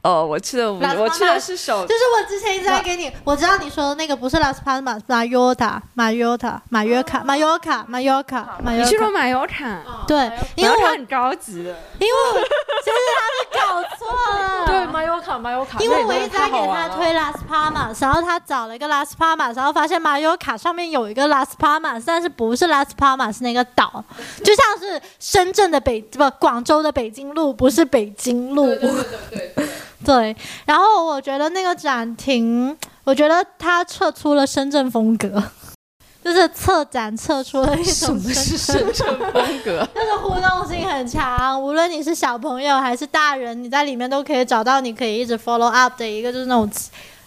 [0.04, 8.84] 哦，我去的，Las 我去的是首就是我之前一直在给你，我知道你说的那个不是 Las Palmas，马约塔、马约塔、马约卡、马约卡、马约卡、马约卡。
[8.84, 12.40] 你去了马约卡，对，因为我马尤卡很高级的，因为我
[12.84, 14.66] 其实他是搞错了。
[14.66, 24.04] 对，马约卡，马约卡，因为我一直在给他推 Las Palmas，然后他找了一个 Las Palmas，然后发现马约卡上面有一个 Las Palmas，但是不是 Las Palmas 那个岛，
[24.44, 28.66] 就像是深圳的北不广州的北京路，不是北京路。
[28.66, 28.90] 对对
[29.30, 29.68] 对对
[30.04, 30.36] 对，
[30.66, 35.44] 然后我觉得那个展厅，我觉得它测出了深圳风格，
[36.24, 39.88] 就是策展测出了一什种么是深深圳风格？
[39.94, 46.70] 就是互动性很强，无论你是小朋友还是大人，你在里面都可以找到你可以一直 follow up 的一个就是那种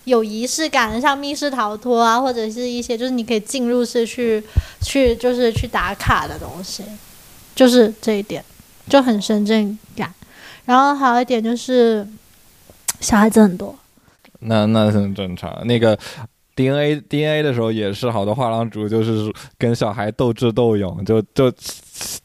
[0.05, 4.43] 有仪式感的，像密室逃脱啊，或者是一些就是你可以进入式去
[4.83, 6.85] 去就是去打卡的东西，
[7.55, 8.45] 就是这一点
[8.89, 10.12] 就很深圳感。
[10.66, 12.07] 然后还有一点就是
[13.05, 13.75] 小孩子很多，
[14.41, 15.67] 那那很正常。
[15.67, 15.97] 那个
[16.57, 21.53] DNA DNA 的时候也是好多画廊主就是跟小孩斗智斗勇，就就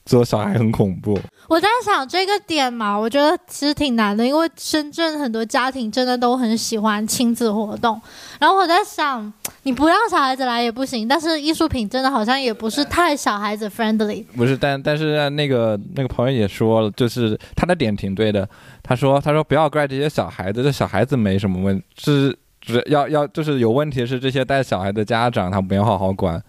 [0.06, 1.20] 做小孩很恐怖。
[1.50, 8.00] 我在想这个点嘛，我觉得其实挺难的，因为深圳很多家庭真的都很喜欢亲子活动。
[8.40, 9.34] 然后我在想，
[9.64, 14.24] 你不让小孩子来也不行，但是艺术品真的好像也不是太小孩子 friendly。
[14.38, 18.48] 不是，但但是那个那个朋友也说了，就是他的点挺对的。
[18.84, 26.40] 他说他说不要怪这些小孩子，这小孩子没什么问题，是只要要就是有问题是这些带小孩的家长他没有好好管。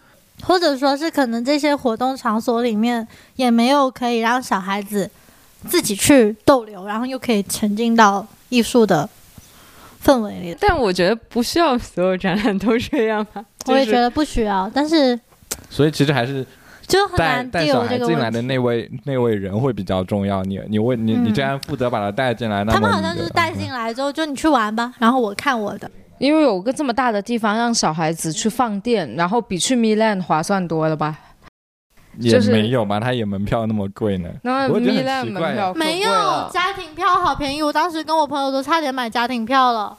[0.42, 5.10] 或者说是可能这些活动场所里面也没有可以让小孩子
[5.68, 9.08] 自己去逗留，然后又可以沉浸到艺术的
[10.04, 10.56] 氛围里。
[10.60, 13.44] 但我觉得不需要所有展览都这样吧。
[13.64, 15.18] 得 我也觉得不需要，但是
[15.68, 16.44] 所以其实还是
[16.86, 18.30] 就很带难带小 deal 孩进来。
[18.30, 20.42] 的那位那位人会比较重要。
[20.42, 25.90] 你你为你你嗯这样负责把他带进来，那他们好像就是带进来之后，就你去玩吧，然后我看我的。
[26.20, 31.16] 因为有个这么大的地方让小孩子去放电，然后比去 Milan 划算多了吧？
[32.18, 34.28] 也没有嘛，他也门票那么贵呢。
[34.42, 36.10] 那我觉得很 Milan 奇怪门票没有
[36.52, 39.96] 家庭票好便宜，我当时跟我朋友都差点买家庭票了。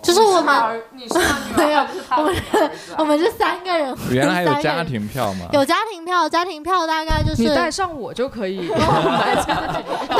[0.00, 1.18] 就是我们，你是
[1.56, 1.84] 没有，
[2.16, 2.34] 我们
[2.98, 5.48] 我们是三个人， 原来还有家庭票吗？
[5.52, 10.16] 有家庭票，家庭票大概就是你带上我就可以买家庭票。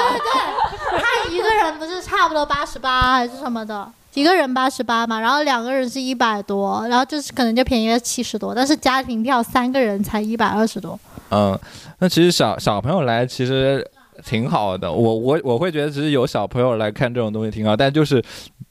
[0.91, 10.99] 他一个人不是差不多八十八还是什么的，一个人八十八嘛，然后两个人是一百多，然后就是可能就便宜了七十多，但是家庭票三个人才一百二十多。
[11.31, 11.57] 嗯，
[12.01, 13.89] 那其实小小朋友来其实
[14.25, 14.91] 挺好的。
[14.91, 18.21] 我我我会觉得，其实有小朋友来看这种东西挺好，但就是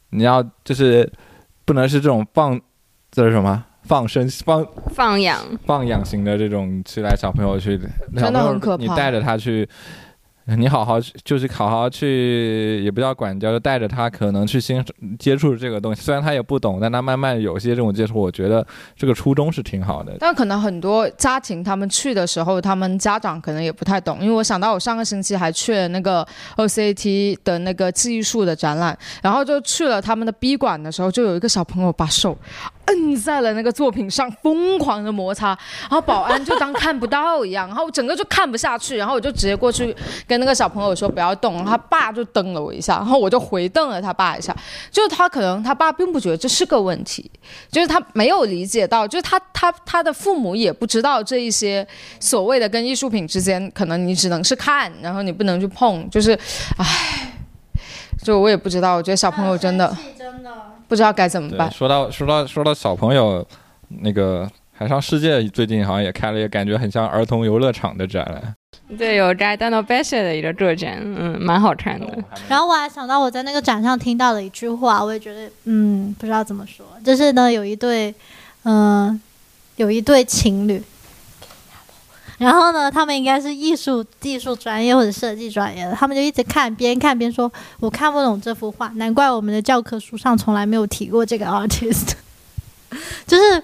[0.09, 1.09] 你要就是
[1.63, 2.59] 不能是这种放
[3.09, 7.79] 这是什么放生放放养，放养型的这种去来小朋友去，
[8.17, 9.69] 小真的朋友很可怕你带着他去。
[10.55, 14.81] 你好好就是好好去，也不叫管教，就带着他可能去欣
[15.19, 16.01] 接触这个东西。
[16.01, 20.15] 虽然他也不懂，但他慢慢有些这种接触，我觉得这个初衷是挺好的。
[20.19, 26.25] 但可能很多家庭他们去的时候，他们家长可能也不太懂，因为我想到我上个星期还去了那个
[26.55, 32.37] OCAT 的那个技术的展览，然后就去了他们的 B 馆的时候，就有一个小朋友把手
[32.87, 35.49] 摁在了那个作品上，疯狂的摩擦，
[35.81, 44.55] 然后保安就当看不到一样，然后整个就看不下去，然后我就直接过去跟那个小朋友说不要动，然后他爸就瞪了我一下，然后我就回瞪了他爸一下，
[44.91, 47.29] 就是他可能他爸并不觉得这是个问题，
[47.71, 51.85] 就是他没有理解到，就是他他他的父母也不知道这一些
[52.19, 56.31] 所谓的跟艺术品之间，可能你只能是看，然后你不能去碰，就是，
[56.77, 57.33] 唉，
[58.23, 60.76] 就我也不知道，我觉得小朋友真的真的。
[60.87, 61.71] 不知道该怎么，办。
[61.71, 63.45] 说到说到说到小朋友，
[64.01, 68.53] 那个海上世界最近好像也开了一个感觉很像儿童游乐场的展览。
[68.97, 72.07] 对，有扎丹诺贝谢的一个个展，嗯，蛮好看的。
[72.47, 78.13] 然后我还想到我在那个展上听到了一句话，我也觉得，嗯，不知道怎么说，就是呢，有一对，
[78.63, 79.19] 嗯、
[79.75, 80.81] 有一对情侣，
[82.37, 92.11] 然后呢，他们应该是艺术技术专业或者设计专业的，他们就一直看，边看边说，我看不懂这幅画，难怪我们的教科书上从来没有提过这个 artist，
[93.25, 93.63] 就是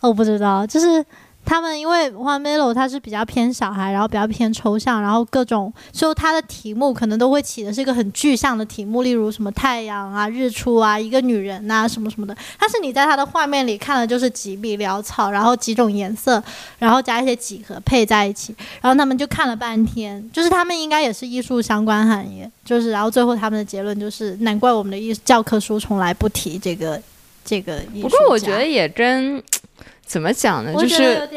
[0.00, 1.04] 我不知道，就是。
[1.44, 12.36] 他们因为画 Melo 他是比较偏小孩，然后比较偏抽象，然后各种就他的题目可能都会起的是一个很具象的题目，例如什么太阳啊、日出啊、一个女人呐、什么什么的。
[12.58, 16.42] 但是你在他的画面里看的就是几笔潦草，然后几种颜色，
[16.78, 27.00] 然后加一些几何配在一起，然后他们就看了半天，就是他们应该也是艺术相关行业，就是然后最后他们的结论就是，难怪我们的艺术教科书从来不提这个
[27.44, 27.80] 这个。
[28.00, 29.42] 不过我觉得也真
[30.04, 31.28] 怎么讲呢，就是。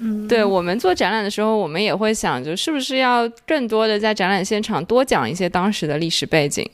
[0.00, 6.64] 嗯，对我们做展览的时候，我们也会想，就是不是要更多的在展览现场多讲一些当时的历史背景，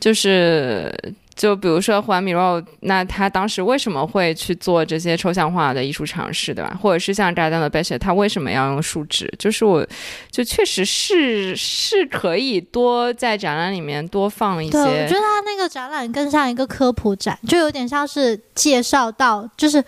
[0.00, 0.92] 就是
[1.36, 6.76] 就比如说环米洛，那他当时为什么会去做这些抽象化的艺术尝试，对吧？
[6.82, 9.32] 或者是像扎丹的贝谢，他为什么要用树脂？
[9.38, 9.86] 就是我
[10.28, 19.84] 就确实是是可以多在展览里面多放一对，我觉得他那个展览更像一个科普展，就有点像是介绍到，就是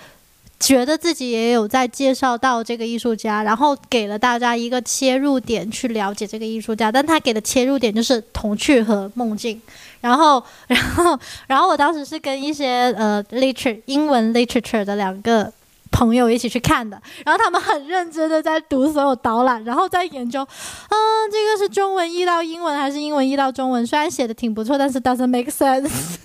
[0.62, 9.60] 觉得自己也有在介绍到这个艺术家，然后给了大家一个切入点去了解这个艺术家，但他给的切入点就是童趣和梦境。
[10.00, 15.52] 然后， 然后，然后我当时是跟一些呃 literature 英文 literature 的两个
[15.90, 20.96] 朋友一起去看的，然后他们很认真的在读所有导览，然后在研究，嗯，
[21.30, 23.84] 这个是中文译到英文还是英文译到中文？
[23.84, 25.90] 虽然写的挺不错，但是 doesn't make sense。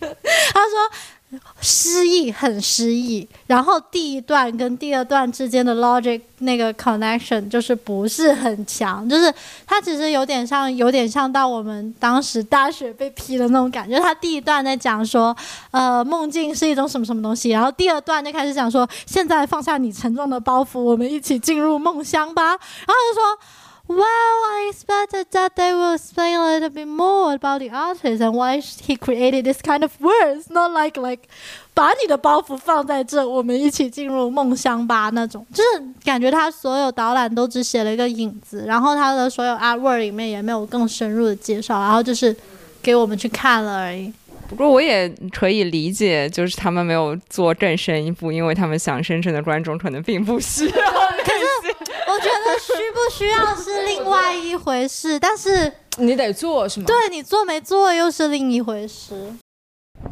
[0.53, 0.91] 他说
[1.59, 9.33] 失意很失意，然后第一段跟第二段之间的 logic 那个 connection 就是不是很强，就是
[9.65, 13.99] 它其实有点像，有点像到我们当时大学被批的那种感觉。
[13.99, 15.35] 他第一段在讲说，
[15.71, 22.43] 呃，梦境是一种什么什么东西，然后第二段就开始讲说，现在放下你沉重的包袱，我们一起进入梦乡吧。
[22.51, 23.39] 然后就说。
[23.89, 28.59] Well, I expected that they will explain a little bit more about the artist and why
[28.59, 31.21] he created this kind of words, not like like
[31.73, 35.45] 把你的包袱放在这，我们一起进入梦乡吧那种。
[35.53, 42.35] 就是感觉他所有导览都只写了一个影子，然后他的所有 artwork 里面也没有更深入的介绍，然后就是
[42.81, 44.11] 给我们去看了而已。
[44.49, 50.71] 不过我也可以理解，就是他们没有做更深一步，因为他们想深圳的观众可能并不需要。
[52.07, 56.85] 我觉得需不需要是另外一回事，但是你得做是吗？
[56.87, 59.33] 对你做没做又是另一回事。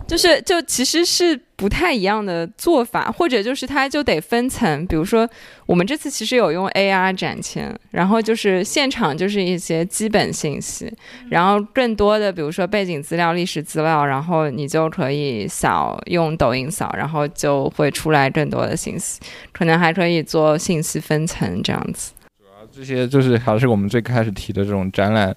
[0.08, 5.28] 就是就其实是不太一样的做法，或者就是它就得分层，比如说
[5.66, 10.94] 我们这次其实有用 AR 展签，然后就是现场就是一些基本信息，
[11.30, 19.20] 然后更多的比如说背景资料、历史资料，然后你就可以扫用抖音扫，然后就会出来更多的信息，
[19.52, 22.12] 可能还可以做信息分层这样子。
[22.38, 25.36] 主要这些就是还是我们最开始提的这种展览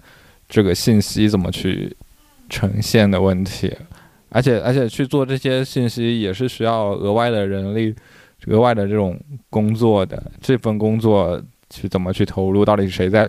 [0.48, 1.96] 这个信息怎么去
[2.50, 3.74] 呈现的问题，
[4.30, 7.94] 而且而且去做这些信息也是需要额外的人力、
[8.46, 9.18] 额外的这种
[9.50, 10.22] 工作的。
[10.40, 13.28] 这份工作去怎么去投入，到底是谁在？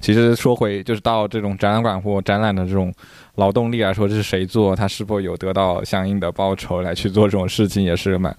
[0.00, 2.92] 其实说回就是到这种展览馆或展览的这种
[3.36, 8.36] 劳动力来说，这是谁做，他是否有得到相应的报酬来去做这种事情，也是蛮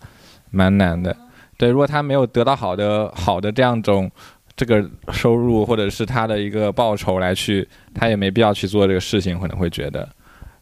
[0.51, 1.15] 蛮难的。
[1.57, 4.11] 对，如果他没有得到好的好的这样种
[4.57, 10.07] 这个收入或者是他的一个报酬来去，他也没必要去做这个事情，可能会觉得，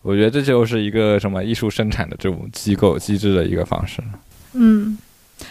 [0.01, 4.01] 我觉得这就是一个什么艺术生产的这种机构机制的一个方式。
[4.53, 4.97] 嗯，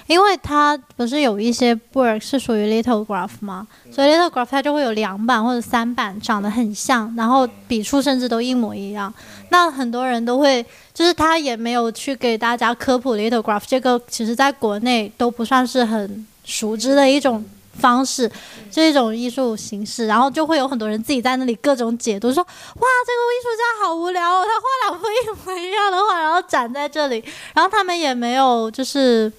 [0.06, 3.66] 因为它不是有一些 work 是属于 lithograph 吗？
[3.92, 9.12] 所以 lithograph 它就会有两版或者三版长得很像，然后笔触甚至都一模一样。
[9.50, 17.44] 那很多人都会，就是他也没有去给大家科普 lithograph 这个，其实在国内都不算是很熟知的一种。
[17.78, 18.30] 方式，
[18.70, 29.32] 这种艺术形式，然后就会有很多人自己在那里各种解读，说哇，这个艺术家好无聊哦，他画两幅一模一样的画，然后展在这里，然后他们也没有就是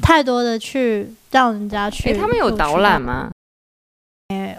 [0.00, 2.12] 太多的去让人家去。
[2.12, 3.00] 诶，他们有导览？
[3.00, 3.30] 吗？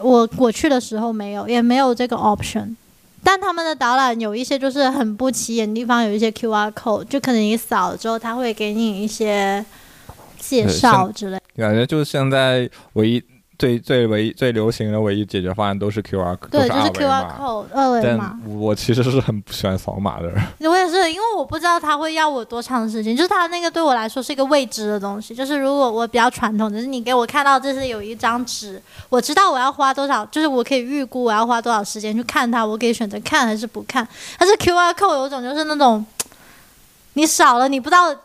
[0.02, 2.76] 我我去的时候没有，也没有这个 option。
[3.24, 9.64] 但他们的导览有一些就是很不起眼的地方，有一些 QR code，就可能你扫了之后，他会给你一些
[10.40, 11.41] 介绍之类。
[11.58, 13.24] 感觉就是现在唯一
[13.60, 17.28] 最最唯一最流行的唯一解决方案都是 QR，对，都就是 QR。
[17.38, 18.60] code 二维码但。
[18.60, 20.44] 我其实是很不喜欢扫码的人。
[20.62, 25.36] 我也是，因为我不知道他会要我多长时间，就是他那个对我来说是一个未知的东西。
[25.36, 34.08] 就是如果我比较传统，就是你给我看到这是有一张纸，我知道我要花多少，就是我可以预估我要花多少时间去看它，我可以选择看还是不看。
[34.40, 36.04] 但是 QR code 有种就是那种，
[37.14, 38.16] 你少了你不知道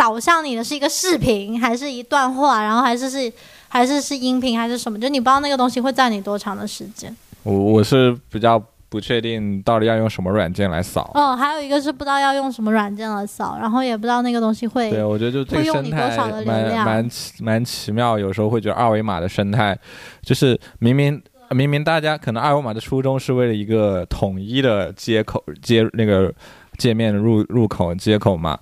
[0.00, 3.30] 导向你的是一个视频还是一段话，然后还是是
[3.68, 7.14] 还是是音频还是什么，就你不知道那个东西会占你多长的时间。
[7.42, 11.10] 我我是比较不确定到底要用什么软件来扫。
[11.12, 14.90] 哦，还有一个是不知道要用什么软件来扫，然后也不知道那个东西会。
[14.90, 19.78] 对，我觉得就这个生态蛮量蛮奇蛮奇妙，有时候会觉得二维码的生态，
[20.22, 21.20] 就是明明
[21.50, 26.32] 明明大家可能二维码的初衷是为了一个统一的接口接那个
[26.78, 28.58] 界面入入口接口嘛，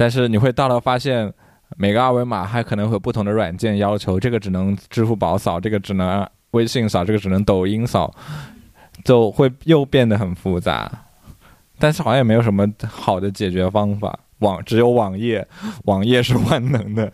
[0.00, 1.30] 但是你会到了发现。
[1.76, 8.12] 每个二维码还可能会有不同的软件要求，这个只能支付宝扫，这个只能微信扫，这个只能抖音扫，
[9.04, 10.90] 就会又变得很复杂。
[11.78, 15.46] 但是好像也没有什么好的解决方法，网只有网页，
[15.84, 17.08] 网页是万能的。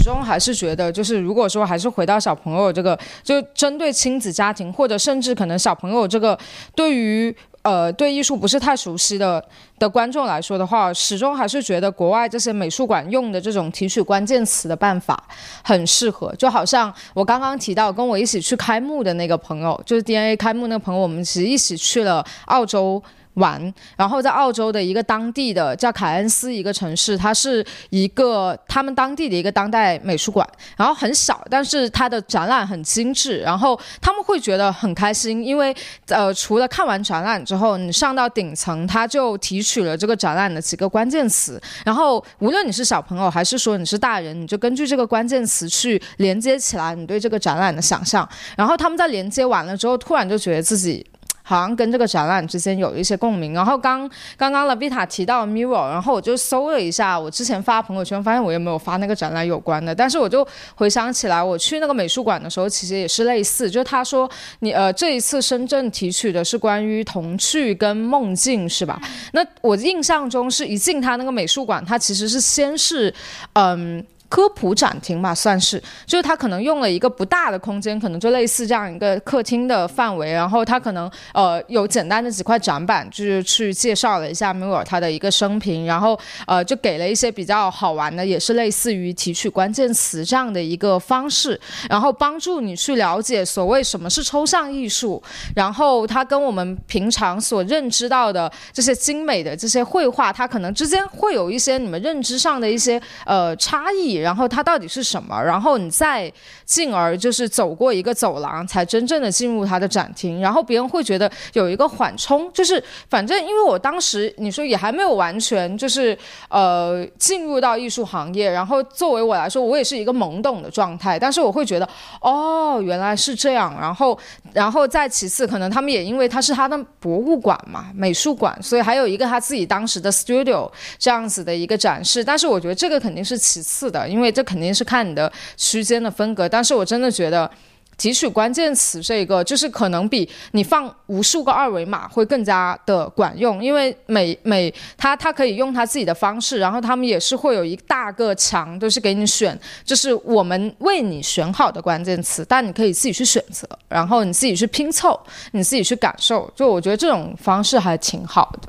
[0.00, 6.38] 始终还是觉得，就是如果说还是回到小朋友这个，就针对亲子家庭，或者甚至可能小朋友这个
[6.76, 7.34] 对于
[7.64, 9.44] 呃对艺术不是太熟悉的
[9.78, 15.20] 的观众来说的话，始终还是觉得国外这些美术馆用的这种提取关键词的办法
[15.62, 16.32] 很适合。
[16.36, 23.02] 就好像我刚刚提到跟我一起去开幕的那个朋友，就是 DNA 开幕那个朋友，我们其实一起去了澳洲。
[23.34, 35.74] 玩，然后在澳洲的一个当地的叫凯恩斯一个城市，它是一个他们当地的一个当代美术馆，然后很小，但是它的展览很精致，然后他们会觉得很开心，因为
[36.08, 51.04] 呃除了看完展览之后，你上到顶层，他就提取了这个展览的几个关键词，然后无论你是小朋友还是说你是大人，你就根据这个关键词去连接起来你对这个展览的想象，然后他们在连接完了之后，突然就觉得自己。
[51.46, 53.52] 好像跟这个展览之间有一些共鸣。
[53.52, 59.94] 然后刚刚刚 Lavita 提到 Mirror，然后我就搜了一下，我之前发朋友圈，发现我也没有发那个展览有关的。
[59.94, 64.28] 但是我就回想起来，我去那个美术馆的时候，其实也是类似，就是他说
[64.60, 68.98] 你呃这一次深圳提取的是关于童趣跟梦境是吧？
[69.32, 73.14] 那我印象中是一进他那个美术馆，他其实是先是
[73.52, 74.02] 嗯。
[74.28, 95.22] 科普展厅吧，算是，就是他可能用了一个不大的空间，可能就类似这样一个客厅的范围，然后他可能呃有简单的几块展板，就是去介绍了一下米尔他的一个生平，然后呃就给了一些比较好玩的，也是类似于提取关键词这样的一个方式，然后帮助你去了解所谓什么是抽象艺术，
[95.54, 106.32] 然后它跟我们平常所认知到的这些精美的这些绘画，它可能之间会有一些你们认知上的一些呃差异，然后它到底是什么，然后你再
[106.64, 116.16] 进而就是走过一个走廊，才真正的进入它的展厅，然后别人会觉得有一个缓冲，就是反正因为我当时你说也还没有完全就是
[116.48, 121.88] 呃进入到艺术行业，然后作为我来说，我也是一个懵懂的状态，但是我会觉得
[122.20, 124.18] 哦原来是这样，然后
[124.52, 132.24] 然后再其次，可能他们也因为它是他的博物馆嘛，美术馆，所以还有一个他自己当时的 studio 这样子的一个展示。
[132.24, 136.48] 但是我觉得这个肯定是其次的，因为这肯定是看你的区间的风格。
[136.48, 137.50] 但是我真的觉得。
[137.96, 155.16] 提取关键词这个，就是可能比你放无数个二维码会更加的管用，因为每每他他可以用他自己的方式，然后他们也是会有一大个墙，都是给你选，就是我们为你选好的关键词，但你可以自己去选择，然后你自己去拼凑，
[155.52, 156.52] 你自己去感受。
[156.56, 158.68] 就我觉得这种方式还挺好的，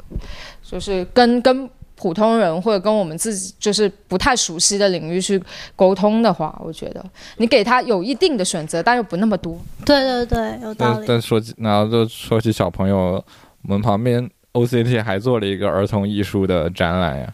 [0.62, 1.68] 就是跟跟。
[1.96, 5.41] 普通人或者跟我们自己就是不太熟悉的领域去
[5.76, 7.04] 沟通的话，我觉得
[7.38, 9.58] 你给他有一定的选择，但又不那么多。
[9.86, 11.06] 对对对，有道但理。
[11.08, 13.24] 但说起，然后就说起小朋友，
[13.64, 17.34] 我们旁边 OCT 还做了一个儿童艺术的展览呀，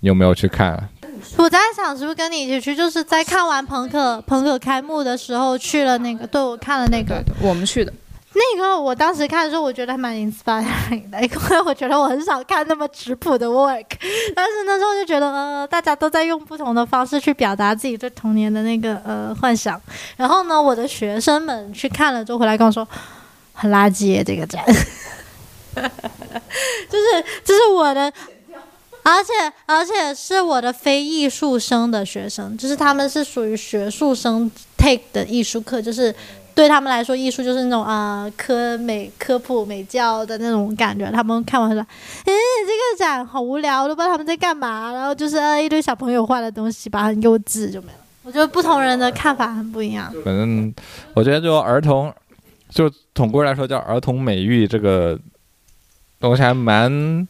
[0.00, 0.88] 你有没有去看？
[1.38, 7.92] 我在想是不是跟你一起去，就是在看完朋克朋克开幕的时候去了那个，对我看了那个对，我们去的。
[8.34, 13.84] 那个，我当时看的时候，我觉得还蛮 inspiring 的，因为 我觉得我很少看那么质朴的 work，
[14.34, 19.80] 但是那时候就觉得，呃，大家都在用不同的方式去表达自己对童年的那个呃幻想。
[20.16, 22.86] 然后呢，我的学生们去看了之后回来跟我说，
[23.52, 24.64] 很垃圾这个展，
[25.76, 28.12] 就是就是我的。
[29.06, 29.32] 而且
[29.66, 36.14] 而且是我的非艺术生的学生，就是他们是属于学术生 take 的艺术课，就是
[36.54, 41.10] 对他们来说，艺术就是那种啊、科美科普美教的那种感觉。
[41.10, 41.80] 他们看完说
[42.24, 42.32] ：“诶，
[42.66, 47.98] 这个展好无聊，都不知道他们在干嘛。”然后就是呃一堆小朋友画的东西吧，很幼稚就没了。
[48.22, 50.12] 我觉得不同人的看法很不一样。
[50.24, 50.72] 反正
[51.14, 52.12] 我觉得就儿童，
[52.70, 55.18] 就统归来说叫儿童美育这个
[56.20, 57.26] 东西还蛮。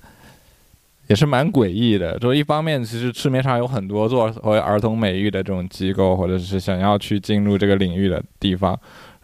[1.06, 8.74] 也是蛮诡异的，就一方面，其实市面上有很多做为儿童美育的这种机构，或者是想要去进入这个领域的地方；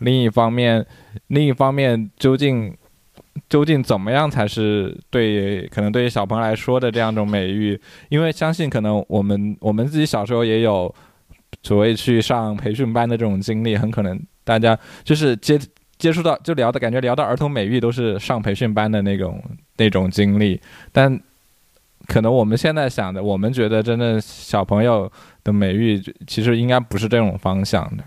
[0.01, 0.85] 另一方面，
[1.28, 2.77] 另一方面，究竟
[3.48, 7.81] 究竟怎么样才是对可能对于小朋友来说的这样一种美育？
[8.09, 10.94] 因为相信可能我们我们自己小时候也有
[11.62, 15.59] 所谓去上培训班的这种经历，很可能大家就是接
[15.97, 19.43] 接触到就聊的感觉聊到儿童美育都是上培训班的那种
[19.77, 20.60] 那种经历，
[20.93, 21.20] 但。
[22.06, 25.09] 可能我们现在想的，我们觉得真的小朋友
[25.44, 28.02] 的美育，其实应该不是这种方向的。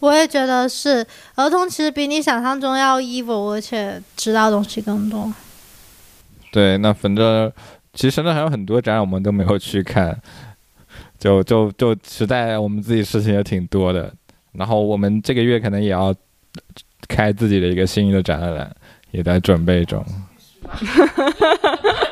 [0.00, 5.32] 我也觉得是，儿童其实比你想象中要 evil，而且知道东西更多。
[6.50, 7.52] 对，那反正
[7.94, 10.20] 其实呢还有很多展览我们都没有去看，
[11.18, 14.12] 就就就实在我们自己事情也挺多的。
[14.52, 16.14] 然后我们这个月可能也要
[17.08, 18.74] 开自己的一个新的展览，
[19.12, 20.04] 也在准备中。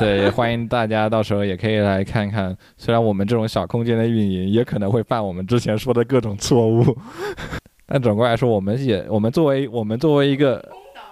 [0.00, 2.56] 对，欢迎大家到时候也可以来看看。
[2.78, 6.96] 虽然我们这种小空间的运营也可能会犯我们之前说的各种错误，
[7.86, 10.66] 但总归来说，我们也我们作为我们作为一个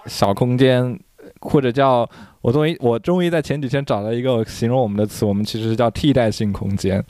[0.07, 0.99] 小空间，
[1.39, 2.09] 或者叫
[2.41, 7.03] 我终于我终于在前几天找了一个形容我们的词，我们其实叫替代性空间。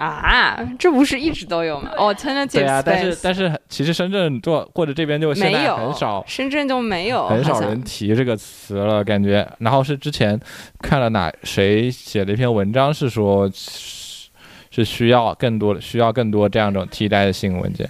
[0.00, 9.46] 啊，这不是一直都有吗？Alternative 对啊，但是但是其实深圳做或者这边就现在很少，深圳就没有，很少人提这个词了，感觉。
[9.58, 10.40] 然后是之前
[10.80, 17.86] 看了哪谁写的一篇文章，是说是需要更多的需要更多这样一种替代性文件。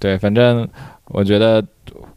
[0.00, 0.68] 对，反正
[1.10, 1.64] 我觉得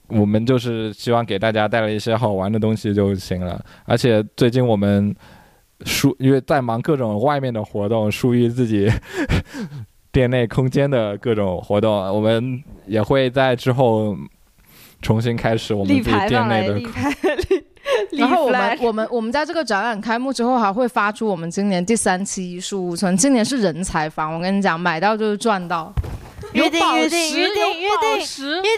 [0.08, 3.64] 我们就是希望给大家带来一些好玩的东西就行了。
[3.86, 5.16] 而且最近我们。
[5.86, 8.92] 疏，因为在忙各种外面的活动，疏于自己
[10.12, 14.16] 店内空间的各种活动，我们也会在之后
[15.02, 16.82] 重新开始我们自己店内的。
[18.12, 23.16] 然后我们我们我们在这个展览开幕之后，还会发出我们今年第三期艺术村。
[23.16, 25.92] 今年是人才房，我跟你讲，买到就是赚到。
[26.54, 28.20] 约定约定约定约定
[28.64, 28.70] 约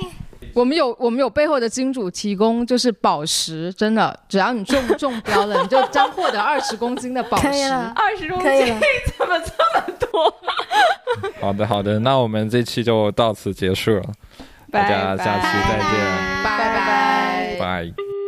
[0.00, 0.19] 定。
[0.54, 7.46] 我们有我们有背后的金主提供，就是宝石，真的，只要你中中标了，你就将获得二十公斤的宝石。
[7.94, 8.74] 二十公斤
[9.16, 10.34] 怎么这么多？
[11.40, 14.02] 好的好的，那我们这期就到此结束了，
[14.70, 18.19] 大家下期再见，拜拜拜。